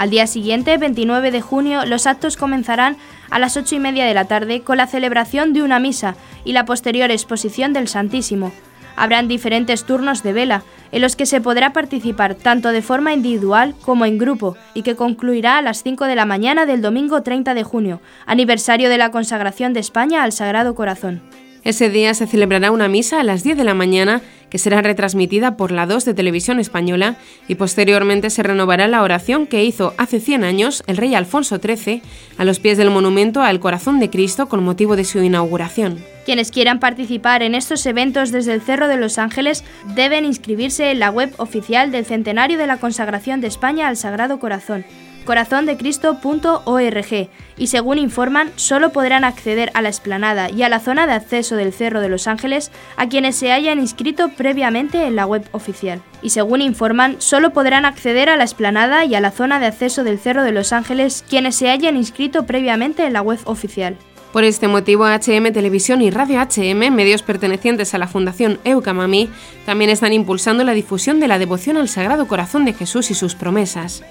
Al 0.00 0.08
día 0.08 0.26
siguiente, 0.26 0.78
29 0.78 1.30
de 1.30 1.42
junio, 1.42 1.84
los 1.84 2.06
actos 2.06 2.38
comenzarán 2.38 2.96
a 3.28 3.38
las 3.38 3.58
8 3.58 3.74
y 3.74 3.80
media 3.80 4.06
de 4.06 4.14
la 4.14 4.24
tarde 4.24 4.62
con 4.62 4.78
la 4.78 4.86
celebración 4.86 5.52
de 5.52 5.62
una 5.62 5.78
misa 5.78 6.16
y 6.42 6.54
la 6.54 6.64
posterior 6.64 7.10
exposición 7.10 7.74
del 7.74 7.86
Santísimo. 7.86 8.50
Habrán 8.96 9.28
diferentes 9.28 9.84
turnos 9.84 10.22
de 10.22 10.32
vela, 10.32 10.62
en 10.90 11.02
los 11.02 11.16
que 11.16 11.26
se 11.26 11.42
podrá 11.42 11.74
participar 11.74 12.34
tanto 12.34 12.70
de 12.70 12.80
forma 12.80 13.12
individual 13.12 13.74
como 13.82 14.06
en 14.06 14.16
grupo, 14.16 14.56
y 14.72 14.84
que 14.84 14.96
concluirá 14.96 15.58
a 15.58 15.62
las 15.62 15.82
5 15.82 16.06
de 16.06 16.16
la 16.16 16.24
mañana 16.24 16.64
del 16.64 16.80
domingo 16.80 17.22
30 17.22 17.52
de 17.52 17.62
junio, 17.62 18.00
aniversario 18.24 18.88
de 18.88 18.96
la 18.96 19.10
consagración 19.10 19.74
de 19.74 19.80
España 19.80 20.22
al 20.22 20.32
Sagrado 20.32 20.74
Corazón. 20.74 21.20
Ese 21.62 21.90
día 21.90 22.14
se 22.14 22.26
celebrará 22.26 22.70
una 22.70 22.88
misa 22.88 23.20
a 23.20 23.24
las 23.24 23.42
10 23.42 23.58
de 23.58 23.64
la 23.64 23.74
mañana 23.74 24.22
que 24.48 24.58
será 24.58 24.82
retransmitida 24.82 25.56
por 25.56 25.70
la 25.70 25.86
2 25.86 26.04
de 26.04 26.14
Televisión 26.14 26.58
Española 26.58 27.16
y 27.48 27.54
posteriormente 27.54 28.30
se 28.30 28.42
renovará 28.42 28.88
la 28.88 29.02
oración 29.02 29.46
que 29.46 29.64
hizo 29.64 29.94
hace 29.96 30.20
100 30.20 30.44
años 30.44 30.82
el 30.86 30.96
rey 30.96 31.14
Alfonso 31.14 31.58
XIII 31.58 32.02
a 32.38 32.44
los 32.44 32.58
pies 32.60 32.78
del 32.78 32.90
monumento 32.90 33.42
al 33.42 33.60
Corazón 33.60 34.00
de 34.00 34.10
Cristo 34.10 34.48
con 34.48 34.64
motivo 34.64 34.96
de 34.96 35.04
su 35.04 35.22
inauguración. 35.22 36.02
Quienes 36.24 36.50
quieran 36.50 36.80
participar 36.80 37.42
en 37.42 37.54
estos 37.54 37.84
eventos 37.86 38.32
desde 38.32 38.54
el 38.54 38.62
Cerro 38.62 38.88
de 38.88 38.96
los 38.96 39.18
Ángeles 39.18 39.64
deben 39.94 40.24
inscribirse 40.24 40.90
en 40.90 40.98
la 40.98 41.10
web 41.10 41.32
oficial 41.36 41.92
del 41.92 42.06
Centenario 42.06 42.58
de 42.58 42.66
la 42.66 42.78
Consagración 42.78 43.40
de 43.40 43.48
España 43.48 43.88
al 43.88 43.96
Sagrado 43.96 44.40
Corazón 44.40 44.84
corazondecristo.org 45.24 47.28
y 47.56 47.66
según 47.66 47.98
informan, 47.98 48.50
solo 48.56 48.90
podrán 48.90 49.24
acceder 49.24 49.70
a 49.74 49.82
la 49.82 49.88
explanada 49.88 50.50
y 50.50 50.62
a 50.62 50.68
la 50.68 50.80
zona 50.80 51.06
de 51.06 51.12
acceso 51.12 51.56
del 51.56 51.72
Cerro 51.72 52.00
de 52.00 52.08
los 52.08 52.26
Ángeles 52.26 52.70
a 52.96 53.08
quienes 53.08 53.36
se 53.36 53.52
hayan 53.52 53.78
inscrito 53.78 54.30
previamente 54.30 55.04
en 55.04 55.16
la 55.16 55.26
web 55.26 55.44
oficial. 55.52 56.02
Y 56.22 56.30
según 56.30 56.62
informan, 56.62 57.16
solo 57.18 57.52
podrán 57.52 57.84
acceder 57.84 58.28
a 58.28 58.36
la 58.36 58.44
explanada 58.44 59.04
y 59.04 59.14
a 59.14 59.20
la 59.20 59.30
zona 59.30 59.60
de 59.60 59.66
acceso 59.66 60.04
del 60.04 60.18
Cerro 60.18 60.42
de 60.42 60.52
los 60.52 60.72
Ángeles 60.72 61.24
quienes 61.28 61.56
se 61.56 61.70
hayan 61.70 61.96
inscrito 61.96 62.46
previamente 62.46 63.04
en 63.04 63.12
la 63.12 63.22
web 63.22 63.38
oficial. 63.44 63.96
Por 64.32 64.44
este 64.44 64.68
motivo, 64.68 65.06
HM 65.06 65.52
Televisión 65.52 66.02
y 66.02 66.10
Radio 66.10 66.40
HM, 66.40 66.94
medios 66.94 67.22
pertenecientes 67.22 67.94
a 67.94 67.98
la 67.98 68.06
Fundación 68.06 68.60
Eucamami, 68.62 69.28
también 69.66 69.90
están 69.90 70.12
impulsando 70.12 70.62
la 70.62 70.72
difusión 70.72 71.18
de 71.18 71.26
la 71.26 71.40
devoción 71.40 71.76
al 71.76 71.88
Sagrado 71.88 72.28
Corazón 72.28 72.64
de 72.64 72.72
Jesús 72.72 73.10
y 73.10 73.14
sus 73.14 73.34
promesas. 73.34 74.04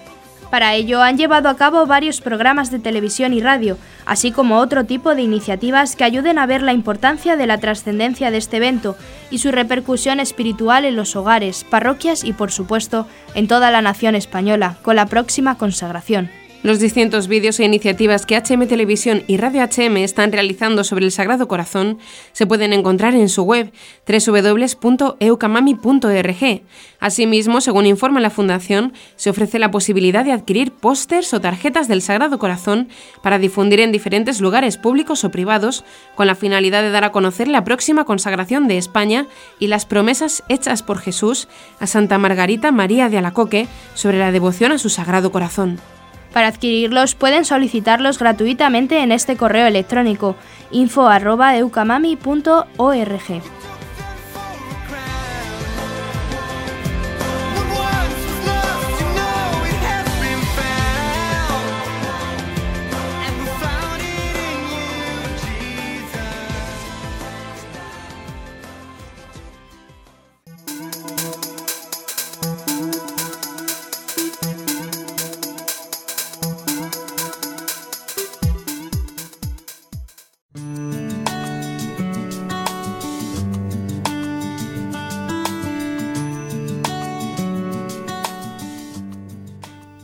Para 0.49 0.73
ello 0.73 1.01
han 1.03 1.17
llevado 1.17 1.47
a 1.49 1.55
cabo 1.55 1.85
varios 1.85 2.21
programas 2.21 2.71
de 2.71 2.79
televisión 2.79 3.33
y 3.33 3.41
radio, 3.41 3.77
así 4.05 4.31
como 4.31 4.57
otro 4.57 4.85
tipo 4.85 5.13
de 5.13 5.21
iniciativas 5.21 5.95
que 5.95 6.03
ayuden 6.03 6.39
a 6.39 6.47
ver 6.47 6.63
la 6.63 6.73
importancia 6.73 7.35
de 7.35 7.45
la 7.45 7.59
trascendencia 7.59 8.31
de 8.31 8.38
este 8.38 8.57
evento 8.57 8.95
y 9.29 9.38
su 9.38 9.51
repercusión 9.51 10.19
espiritual 10.19 10.85
en 10.85 10.95
los 10.95 11.15
hogares, 11.15 11.63
parroquias 11.69 12.23
y, 12.23 12.33
por 12.33 12.51
supuesto, 12.51 13.07
en 13.35 13.47
toda 13.47 13.69
la 13.69 13.81
nación 13.81 14.15
española, 14.15 14.77
con 14.81 14.95
la 14.95 15.05
próxima 15.05 15.57
consagración. 15.57 16.31
Los 16.61 16.79
distintos 16.79 17.29
vídeos 17.29 17.57
e 17.61 17.63
iniciativas 17.63 18.25
que 18.25 18.35
HM 18.35 18.67
Televisión 18.67 19.23
y 19.27 19.37
Radio 19.37 19.63
HM 19.63 19.95
están 19.95 20.33
realizando 20.33 20.83
sobre 20.83 21.05
el 21.05 21.13
Sagrado 21.13 21.47
Corazón 21.47 21.99
se 22.33 22.45
pueden 22.45 22.73
encontrar 22.73 23.15
en 23.15 23.29
su 23.29 23.43
web 23.43 23.71
www.eucamami.org. 24.05 26.61
Asimismo, 26.99 27.61
según 27.61 27.85
informa 27.85 28.19
la 28.19 28.29
Fundación, 28.29 28.91
se 29.15 29.29
ofrece 29.29 29.57
la 29.57 29.71
posibilidad 29.71 30.25
de 30.25 30.33
adquirir 30.33 30.73
pósters 30.73 31.33
o 31.33 31.39
tarjetas 31.39 31.87
del 31.87 32.01
Sagrado 32.01 32.39
Corazón 32.39 32.89
para 33.23 33.39
difundir 33.39 33.79
en 33.79 33.93
diferentes 33.93 34.41
lugares 34.41 34.77
públicos 34.77 35.23
o 35.23 35.31
privados 35.31 35.85
con 36.15 36.27
la 36.27 36.35
finalidad 36.35 36.81
de 36.81 36.91
dar 36.91 37.05
a 37.05 37.13
conocer 37.13 37.47
la 37.47 37.63
próxima 37.63 38.03
consagración 38.03 38.67
de 38.67 38.77
España 38.77 39.27
y 39.59 39.67
las 39.67 39.85
promesas 39.85 40.43
hechas 40.49 40.83
por 40.83 40.99
Jesús 40.99 41.47
a 41.79 41.87
Santa 41.87 42.17
Margarita 42.17 42.73
María 42.73 43.07
de 43.07 43.17
Alacoque 43.17 43.69
sobre 43.93 44.19
la 44.19 44.33
devoción 44.33 44.73
a 44.73 44.77
su 44.77 44.89
Sagrado 44.89 45.31
Corazón. 45.31 45.79
Para 46.33 46.47
adquirirlos 46.47 47.15
pueden 47.15 47.45
solicitarlos 47.45 48.19
gratuitamente 48.19 49.01
en 49.01 49.11
este 49.11 49.35
correo 49.35 49.67
electrónico 49.67 50.35
info@eucamami.org. 50.71 53.41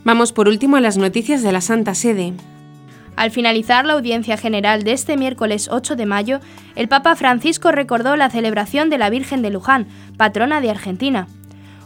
Vamos 0.06 0.34
por 0.34 0.48
último 0.48 0.78
a 0.78 0.82
las 0.82 0.98
noticias 0.98 1.42
de 1.42 1.52
la 1.52 1.62
Santa 1.62 1.96
Sede. 1.96 2.34
Al 3.16 3.32
finalizar 3.32 3.86
la 3.86 3.94
audiencia 3.94 4.38
general 4.38 4.84
de 4.84 4.92
este 4.92 5.18
miércoles 5.18 5.68
8 5.72 5.96
de 5.96 6.06
mayo, 6.06 6.42
el 6.76 6.88
Papa 6.88 7.16
Francisco 7.16 7.72
recordó 7.72 8.16
la 8.16 8.30
celebración 8.30 8.92
de 8.92 9.00
la 9.00 9.10
Virgen 9.10 9.42
de 9.42 9.50
Luján, 9.50 9.88
patrona 10.16 10.62
de 10.62 10.70
Argentina. 10.70 11.28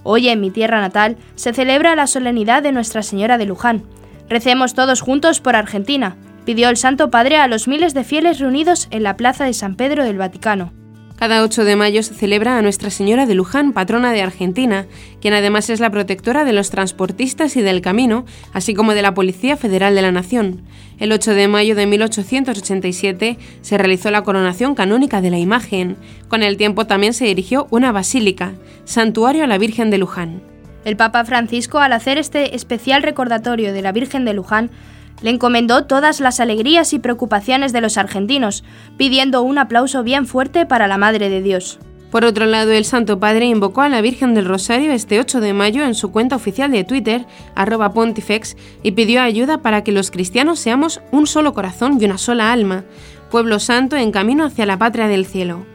Hoy 0.03 0.27
en 0.27 0.41
mi 0.41 0.51
tierra 0.51 0.81
natal 0.81 1.15
se 1.35 1.53
celebra 1.53 1.95
la 1.95 2.07
solemnidad 2.07 2.61
de 2.61 2.73
Nuestra 2.73 3.03
Señora 3.03 3.37
de 3.37 3.45
Luján. 3.45 3.83
Recemos 4.27 4.73
todos 4.73 4.99
juntos 4.99 5.39
por 5.39 5.55
Argentina, 5.55 6.17
pidió 6.43 6.67
el 6.67 6.75
Santo 6.75 7.09
Padre 7.09 7.37
a 7.37 7.47
los 7.47 7.69
miles 7.69 7.93
de 7.93 8.03
fieles 8.03 8.39
reunidos 8.39 8.89
en 8.91 9.03
la 9.03 9.15
Plaza 9.15 9.45
de 9.45 9.53
San 9.53 9.75
Pedro 9.75 10.03
del 10.03 10.17
Vaticano. 10.17 10.73
Cada 11.19 11.43
8 11.43 11.65
de 11.65 11.75
mayo 11.75 12.01
se 12.01 12.13
celebra 12.13 12.57
a 12.57 12.61
Nuestra 12.61 12.89
Señora 12.89 13.25
de 13.25 13.35
Luján, 13.35 13.73
patrona 13.73 14.13
de 14.13 14.21
Argentina, 14.21 14.85
quien 15.19 15.33
además 15.33 15.69
es 15.69 15.81
la 15.81 15.89
protectora 15.89 16.45
de 16.45 16.53
los 16.53 16.69
transportistas 16.69 17.57
y 17.57 17.61
del 17.61 17.81
camino, 17.81 18.23
así 18.53 18.73
como 18.73 18.93
de 18.93 19.01
la 19.01 19.13
Policía 19.13 19.57
Federal 19.57 19.95
de 19.95 20.01
la 20.01 20.13
Nación. 20.13 20.61
El 20.97 21.11
8 21.11 21.33
de 21.33 21.49
mayo 21.49 21.75
de 21.75 21.87
1887 21.87 23.37
se 23.61 23.77
realizó 23.77 24.11
la 24.11 24.23
coronación 24.23 24.75
canónica 24.75 25.19
de 25.19 25.29
la 25.29 25.39
imagen. 25.39 25.97
Con 26.29 26.41
el 26.41 26.55
tiempo 26.55 26.87
también 26.87 27.13
se 27.13 27.29
erigió 27.29 27.67
una 27.69 27.91
basílica, 27.91 28.53
Santuario 28.85 29.43
a 29.43 29.47
la 29.47 29.57
Virgen 29.57 29.89
de 29.89 29.97
Luján. 29.97 30.41
El 30.85 30.95
Papa 30.95 31.25
Francisco, 31.25 31.79
al 31.79 31.91
hacer 31.91 32.17
este 32.17 32.55
especial 32.55 33.03
recordatorio 33.03 33.73
de 33.73 33.81
la 33.81 33.91
Virgen 33.91 34.23
de 34.23 34.33
Luján, 34.33 34.71
le 35.21 35.29
encomendó 35.29 35.85
todas 35.85 36.19
las 36.19 36.39
alegrías 36.39 36.93
y 36.93 36.99
preocupaciones 36.99 37.73
de 37.73 37.81
los 37.81 37.97
argentinos, 37.97 38.63
pidiendo 38.97 39.41
un 39.41 39.57
aplauso 39.57 40.03
bien 40.03 40.25
fuerte 40.25 40.65
para 40.65 40.87
la 40.87 40.97
Madre 40.97 41.29
de 41.29 41.41
Dios. 41.41 41.79
Por 42.11 42.25
otro 42.25 42.47
lado, 42.47 42.71
el 42.71 42.85
Santo 42.85 43.19
Padre 43.19 43.45
invocó 43.45 43.81
a 43.81 43.89
la 43.89 44.01
Virgen 44.01 44.33
del 44.33 44.45
Rosario 44.45 44.91
este 44.91 45.19
8 45.19 45.41
de 45.41 45.53
mayo 45.53 45.83
en 45.83 45.93
su 45.93 46.11
cuenta 46.11 46.35
oficial 46.35 46.71
de 46.71 46.83
Twitter, 46.83 47.25
arroba 47.53 47.93
pontifex, 47.93 48.57
y 48.81 48.91
pidió 48.91 49.21
ayuda 49.21 49.61
para 49.61 49.83
que 49.83 49.91
los 49.91 50.09
cristianos 50.09 50.59
seamos 50.59 51.01
un 51.11 51.27
solo 51.27 51.53
corazón 51.53 51.99
y 52.01 52.05
una 52.05 52.17
sola 52.17 52.51
alma, 52.51 52.83
pueblo 53.29 53.59
santo 53.59 53.95
en 53.95 54.11
camino 54.11 54.45
hacia 54.45 54.65
la 54.65 54.79
patria 54.79 55.07
del 55.07 55.27
cielo. 55.27 55.65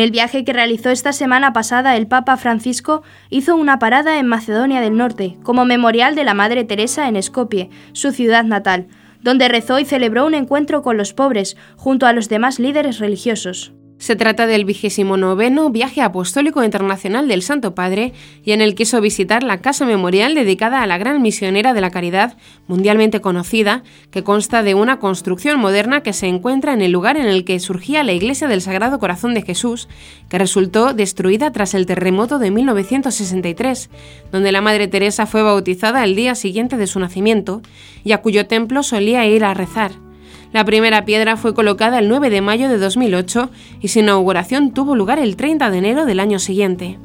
En 0.00 0.04
el 0.04 0.12
viaje 0.12 0.46
que 0.46 0.54
realizó 0.54 0.88
esta 0.88 1.12
semana 1.12 1.52
pasada, 1.52 1.94
el 1.94 2.06
Papa 2.06 2.38
Francisco 2.38 3.02
hizo 3.28 3.54
una 3.54 3.78
parada 3.78 4.18
en 4.18 4.26
Macedonia 4.26 4.80
del 4.80 4.96
Norte, 4.96 5.36
como 5.42 5.66
memorial 5.66 6.14
de 6.14 6.24
la 6.24 6.32
Madre 6.32 6.64
Teresa 6.64 7.06
en 7.06 7.22
Skopje, 7.22 7.68
su 7.92 8.10
ciudad 8.10 8.44
natal, 8.44 8.86
donde 9.20 9.48
rezó 9.48 9.78
y 9.78 9.84
celebró 9.84 10.24
un 10.24 10.32
encuentro 10.32 10.80
con 10.80 10.96
los 10.96 11.12
pobres 11.12 11.58
junto 11.76 12.06
a 12.06 12.14
los 12.14 12.30
demás 12.30 12.58
líderes 12.58 12.98
religiosos. 12.98 13.74
Se 14.00 14.16
trata 14.16 14.46
del 14.46 14.64
vigésimo 14.64 15.18
noveno 15.18 15.68
viaje 15.68 16.00
apostólico 16.00 16.64
internacional 16.64 17.28
del 17.28 17.42
Santo 17.42 17.74
Padre 17.74 18.14
y 18.42 18.52
en 18.52 18.62
el 18.62 18.74
quiso 18.74 18.98
visitar 19.02 19.42
la 19.42 19.58
casa 19.58 19.84
memorial 19.84 20.34
dedicada 20.34 20.82
a 20.82 20.86
la 20.86 20.96
gran 20.96 21.20
misionera 21.20 21.74
de 21.74 21.82
la 21.82 21.90
caridad, 21.90 22.38
mundialmente 22.66 23.20
conocida, 23.20 23.82
que 24.10 24.24
consta 24.24 24.62
de 24.62 24.72
una 24.72 24.98
construcción 25.00 25.60
moderna 25.60 26.02
que 26.02 26.14
se 26.14 26.28
encuentra 26.28 26.72
en 26.72 26.80
el 26.80 26.92
lugar 26.92 27.18
en 27.18 27.26
el 27.26 27.44
que 27.44 27.60
surgía 27.60 28.02
la 28.02 28.14
iglesia 28.14 28.48
del 28.48 28.62
Sagrado 28.62 28.98
Corazón 28.98 29.34
de 29.34 29.42
Jesús, 29.42 29.86
que 30.30 30.38
resultó 30.38 30.94
destruida 30.94 31.52
tras 31.52 31.74
el 31.74 31.84
terremoto 31.84 32.38
de 32.38 32.50
1963, 32.50 33.90
donde 34.32 34.50
la 34.50 34.62
Madre 34.62 34.88
Teresa 34.88 35.26
fue 35.26 35.42
bautizada 35.42 36.04
el 36.04 36.16
día 36.16 36.34
siguiente 36.34 36.78
de 36.78 36.86
su 36.86 37.00
nacimiento 37.00 37.60
y 38.02 38.12
a 38.12 38.22
cuyo 38.22 38.46
templo 38.46 38.82
solía 38.82 39.26
ir 39.26 39.44
a 39.44 39.52
rezar. 39.52 39.92
La 40.52 40.64
primera 40.64 41.04
piedra 41.04 41.36
fue 41.36 41.54
colocada 41.54 42.00
el 42.00 42.08
9 42.08 42.28
de 42.28 42.40
mayo 42.40 42.68
de 42.68 42.78
2008 42.78 43.50
y 43.80 43.88
su 43.88 44.00
inauguración 44.00 44.72
tuvo 44.72 44.96
lugar 44.96 45.20
el 45.20 45.36
30 45.36 45.70
de 45.70 45.78
enero 45.78 46.06
del 46.06 46.18
año 46.18 46.40
siguiente. 46.40 46.98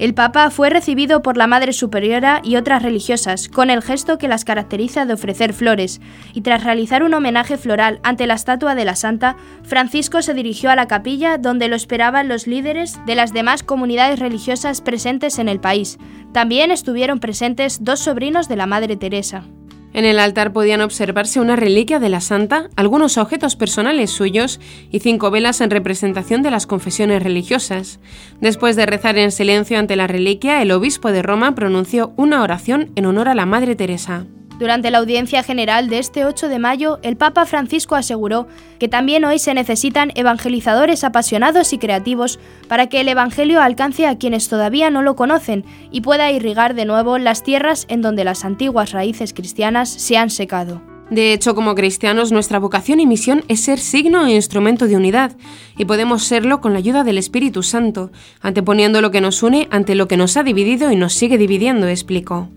El 0.00 0.14
Papa 0.14 0.48
fue 0.48 0.70
recibido 0.70 1.20
por 1.20 1.36
la 1.36 1.46
Madre 1.46 1.74
Superiora 1.74 2.40
y 2.42 2.56
otras 2.56 2.82
religiosas, 2.82 3.50
con 3.50 3.68
el 3.68 3.82
gesto 3.82 4.16
que 4.16 4.28
las 4.28 4.46
caracteriza 4.46 5.04
de 5.04 5.12
ofrecer 5.12 5.52
flores, 5.52 6.00
y 6.32 6.40
tras 6.40 6.64
realizar 6.64 7.02
un 7.02 7.12
homenaje 7.12 7.58
floral 7.58 8.00
ante 8.02 8.26
la 8.26 8.32
estatua 8.32 8.74
de 8.74 8.86
la 8.86 8.96
Santa, 8.96 9.36
Francisco 9.62 10.22
se 10.22 10.32
dirigió 10.32 10.70
a 10.70 10.74
la 10.74 10.88
capilla 10.88 11.36
donde 11.36 11.68
lo 11.68 11.76
esperaban 11.76 12.28
los 12.28 12.46
líderes 12.46 12.98
de 13.04 13.14
las 13.14 13.34
demás 13.34 13.62
comunidades 13.62 14.18
religiosas 14.20 14.80
presentes 14.80 15.38
en 15.38 15.50
el 15.50 15.60
país. 15.60 15.98
También 16.32 16.70
estuvieron 16.70 17.20
presentes 17.20 17.84
dos 17.84 18.00
sobrinos 18.00 18.48
de 18.48 18.56
la 18.56 18.64
Madre 18.64 18.96
Teresa. 18.96 19.44
En 19.92 20.04
el 20.04 20.18
altar 20.18 20.52
podían 20.52 20.80
observarse 20.80 21.40
una 21.40 21.56
reliquia 21.56 21.98
de 21.98 22.08
la 22.08 22.20
santa, 22.20 22.68
algunos 22.76 23.18
objetos 23.18 23.56
personales 23.56 24.10
suyos 24.10 24.60
y 24.90 25.00
cinco 25.00 25.30
velas 25.30 25.60
en 25.60 25.70
representación 25.70 26.42
de 26.42 26.50
las 26.50 26.66
confesiones 26.66 27.22
religiosas. 27.22 27.98
Después 28.40 28.76
de 28.76 28.86
rezar 28.86 29.18
en 29.18 29.32
silencio 29.32 29.78
ante 29.78 29.96
la 29.96 30.06
reliquia, 30.06 30.62
el 30.62 30.70
obispo 30.70 31.10
de 31.10 31.22
Roma 31.22 31.54
pronunció 31.54 32.12
una 32.16 32.42
oración 32.42 32.92
en 32.94 33.06
honor 33.06 33.28
a 33.28 33.34
la 33.34 33.46
Madre 33.46 33.74
Teresa. 33.74 34.26
Durante 34.60 34.90
la 34.90 34.98
audiencia 34.98 35.42
general 35.42 35.88
de 35.88 35.98
este 35.98 36.26
8 36.26 36.50
de 36.50 36.58
mayo, 36.58 36.98
el 37.02 37.16
Papa 37.16 37.46
Francisco 37.46 37.94
aseguró 37.94 38.46
que 38.78 38.88
también 38.88 39.24
hoy 39.24 39.38
se 39.38 39.54
necesitan 39.54 40.12
evangelizadores 40.16 41.02
apasionados 41.02 41.72
y 41.72 41.78
creativos 41.78 42.38
para 42.68 42.86
que 42.86 43.00
el 43.00 43.08
Evangelio 43.08 43.62
alcance 43.62 44.06
a 44.06 44.18
quienes 44.18 44.50
todavía 44.50 44.90
no 44.90 45.00
lo 45.00 45.16
conocen 45.16 45.64
y 45.90 46.02
pueda 46.02 46.30
irrigar 46.30 46.74
de 46.74 46.84
nuevo 46.84 47.16
las 47.16 47.42
tierras 47.42 47.86
en 47.88 48.02
donde 48.02 48.22
las 48.22 48.44
antiguas 48.44 48.92
raíces 48.92 49.32
cristianas 49.32 49.88
se 49.88 50.18
han 50.18 50.28
secado. 50.28 50.82
De 51.08 51.32
hecho, 51.32 51.54
como 51.54 51.74
cristianos, 51.74 52.30
nuestra 52.30 52.58
vocación 52.58 53.00
y 53.00 53.06
misión 53.06 53.44
es 53.48 53.62
ser 53.62 53.78
signo 53.78 54.26
e 54.26 54.34
instrumento 54.34 54.86
de 54.86 54.96
unidad, 54.96 55.38
y 55.78 55.86
podemos 55.86 56.24
serlo 56.24 56.60
con 56.60 56.74
la 56.74 56.80
ayuda 56.80 57.02
del 57.02 57.16
Espíritu 57.16 57.62
Santo, 57.62 58.12
anteponiendo 58.42 59.00
lo 59.00 59.10
que 59.10 59.22
nos 59.22 59.42
une 59.42 59.68
ante 59.70 59.94
lo 59.94 60.06
que 60.06 60.18
nos 60.18 60.36
ha 60.36 60.42
dividido 60.42 60.92
y 60.92 60.96
nos 60.96 61.14
sigue 61.14 61.38
dividiendo, 61.38 61.88
explicó. 61.88 62.50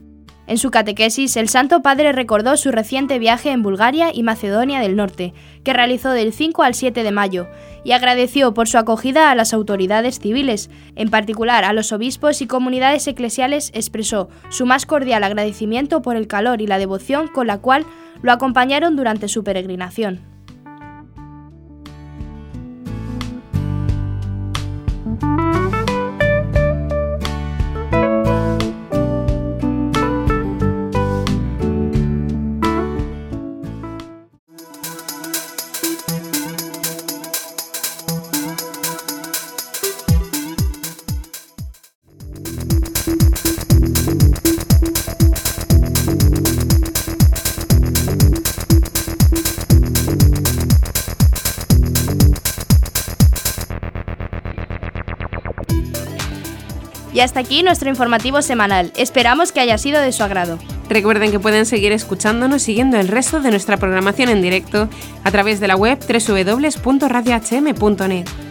En 0.46 0.58
su 0.58 0.72
catequesis, 0.72 1.38
el 1.38 1.48
Santo 1.48 1.82
Padre 1.82 2.12
recordó 2.12 2.58
su 2.58 2.72
reciente 2.72 3.18
viaje 3.18 3.52
en 3.52 3.64
Bulgaria 3.64 4.12
y 4.14 4.24
Macedonia 4.24 4.82
del 4.82 4.98
Norte, 4.98 5.34
que 5.64 5.72
realizó 5.72 6.12
del 6.12 6.34
5 6.34 6.64
al 6.64 6.74
7 6.74 7.02
de 7.02 7.12
mayo, 7.12 7.48
y 7.86 7.94
agradeció 7.94 8.54
por 8.54 8.68
su 8.68 8.78
acogida 8.78 9.32
a 9.32 9.36
las 9.36 9.54
autoridades 9.54 10.20
civiles, 10.20 10.70
en 10.98 11.10
particular 11.10 11.64
a 11.64 11.72
los 11.72 11.94
obispos 11.94 12.42
y 12.42 12.48
comunidades 12.48 13.08
eclesiales, 13.08 13.72
expresó 13.74 14.30
su 14.50 14.66
más 14.66 14.86
cordial 14.86 15.24
agradecimiento 15.24 16.02
por 16.02 16.18
el 16.18 16.28
calor 16.28 16.62
y 16.62 16.68
la 16.68 16.78
devoción 16.78 17.30
con 17.30 17.48
la 17.48 17.60
cual 17.60 17.86
lo 18.22 18.34
acompañaron 18.34 18.98
durante 18.98 19.30
su 19.30 19.46
peregrinación. 19.46 20.33
Y 57.14 57.20
hasta 57.20 57.40
aquí 57.40 57.64
nuestro 57.64 57.90
informativo 57.90 58.42
semanal. 58.42 58.92
Esperamos 58.98 59.52
que 59.52 59.60
haya 59.60 59.78
sido 59.78 60.02
de 60.02 60.12
su 60.12 60.24
agrado. 60.24 60.58
Recuerden 60.90 61.32
que 61.32 61.40
pueden 61.40 61.66
seguir 61.66 61.92
escuchándonos 61.92 62.62
siguiendo 62.64 63.00
el 63.00 63.08
resto 63.08 63.40
de 63.40 63.52
nuestra 63.52 63.78
programación 63.78 64.30
en 64.30 64.42
directo 64.42 64.90
a 65.24 65.32
través 65.32 65.60
de 65.60 65.68
la 65.68 65.76
web 65.76 66.00
www.radiohm.net. 66.00 66.84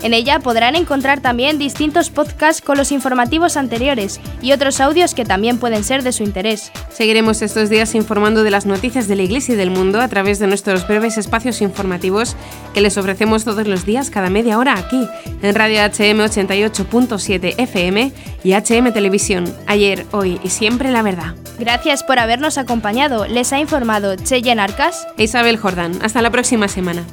En 0.03 0.15
ella 0.15 0.41
podrán 0.41 0.75
encontrar 0.75 1.21
también 1.21 1.59
distintos 1.59 2.11
podcasts 2.11 2.61
con 2.61 2.77
los 2.77 2.93
informativos 2.93 3.57
anteriores 3.57 4.21
y 4.41 4.53
otros 4.53 4.81
audios 4.81 5.15
que 5.15 5.25
también 5.25 5.59
pueden 5.59 5.85
ser 5.85 6.03
de 6.03 6.13
su 6.13 6.25
interés. 6.25 6.73
Seguiremos 6.91 7.41
estos 7.43 7.71
días 7.71 7.95
informando 7.95 8.43
de 8.43 8.51
las 8.51 8.67
noticias 8.67 9.07
de 9.09 9.17
la 9.17 9.23
Iglesia 9.23 9.55
y 9.55 9.57
del 9.57 9.71
mundo 9.71 10.01
a 10.01 10.09
través 10.09 10.39
de 10.39 10.47
nuestros 10.47 10.87
breves 10.89 11.19
espacios 11.19 11.63
informativos 11.63 12.37
que 12.75 12.81
les 12.81 12.99
ofrecemos 12.99 13.45
todos 13.45 13.67
los 13.67 13.87
días 13.87 14.11
cada 14.11 14.29
media 14.29 14.59
hora 14.59 14.77
aquí 14.77 15.07
en 15.43 15.55
Radio 15.55 15.81
HM 15.83 16.21
88.7 16.21 17.55
FM 17.59 18.13
y 18.43 18.53
HM 18.55 18.93
Televisión. 18.93 19.45
Ayer, 19.67 20.07
hoy 20.11 20.41
y 20.43 20.51
siempre 20.51 20.91
la 20.91 21.03
verdad. 21.03 21.35
Gracias 21.59 22.03
por 22.03 22.19
habernos 22.19 22.59
acompañado. 22.59 23.27
Les 23.27 23.53
ha 23.53 23.61
informado 23.61 24.17
Cheyen 24.17 24.59
Arcas 24.59 25.07
e 25.17 25.25
Isabel 25.25 25.59
Jordán. 25.59 25.99
Hasta 26.03 26.23
la 26.23 26.31
próxima 26.31 26.67
semana. 26.67 27.05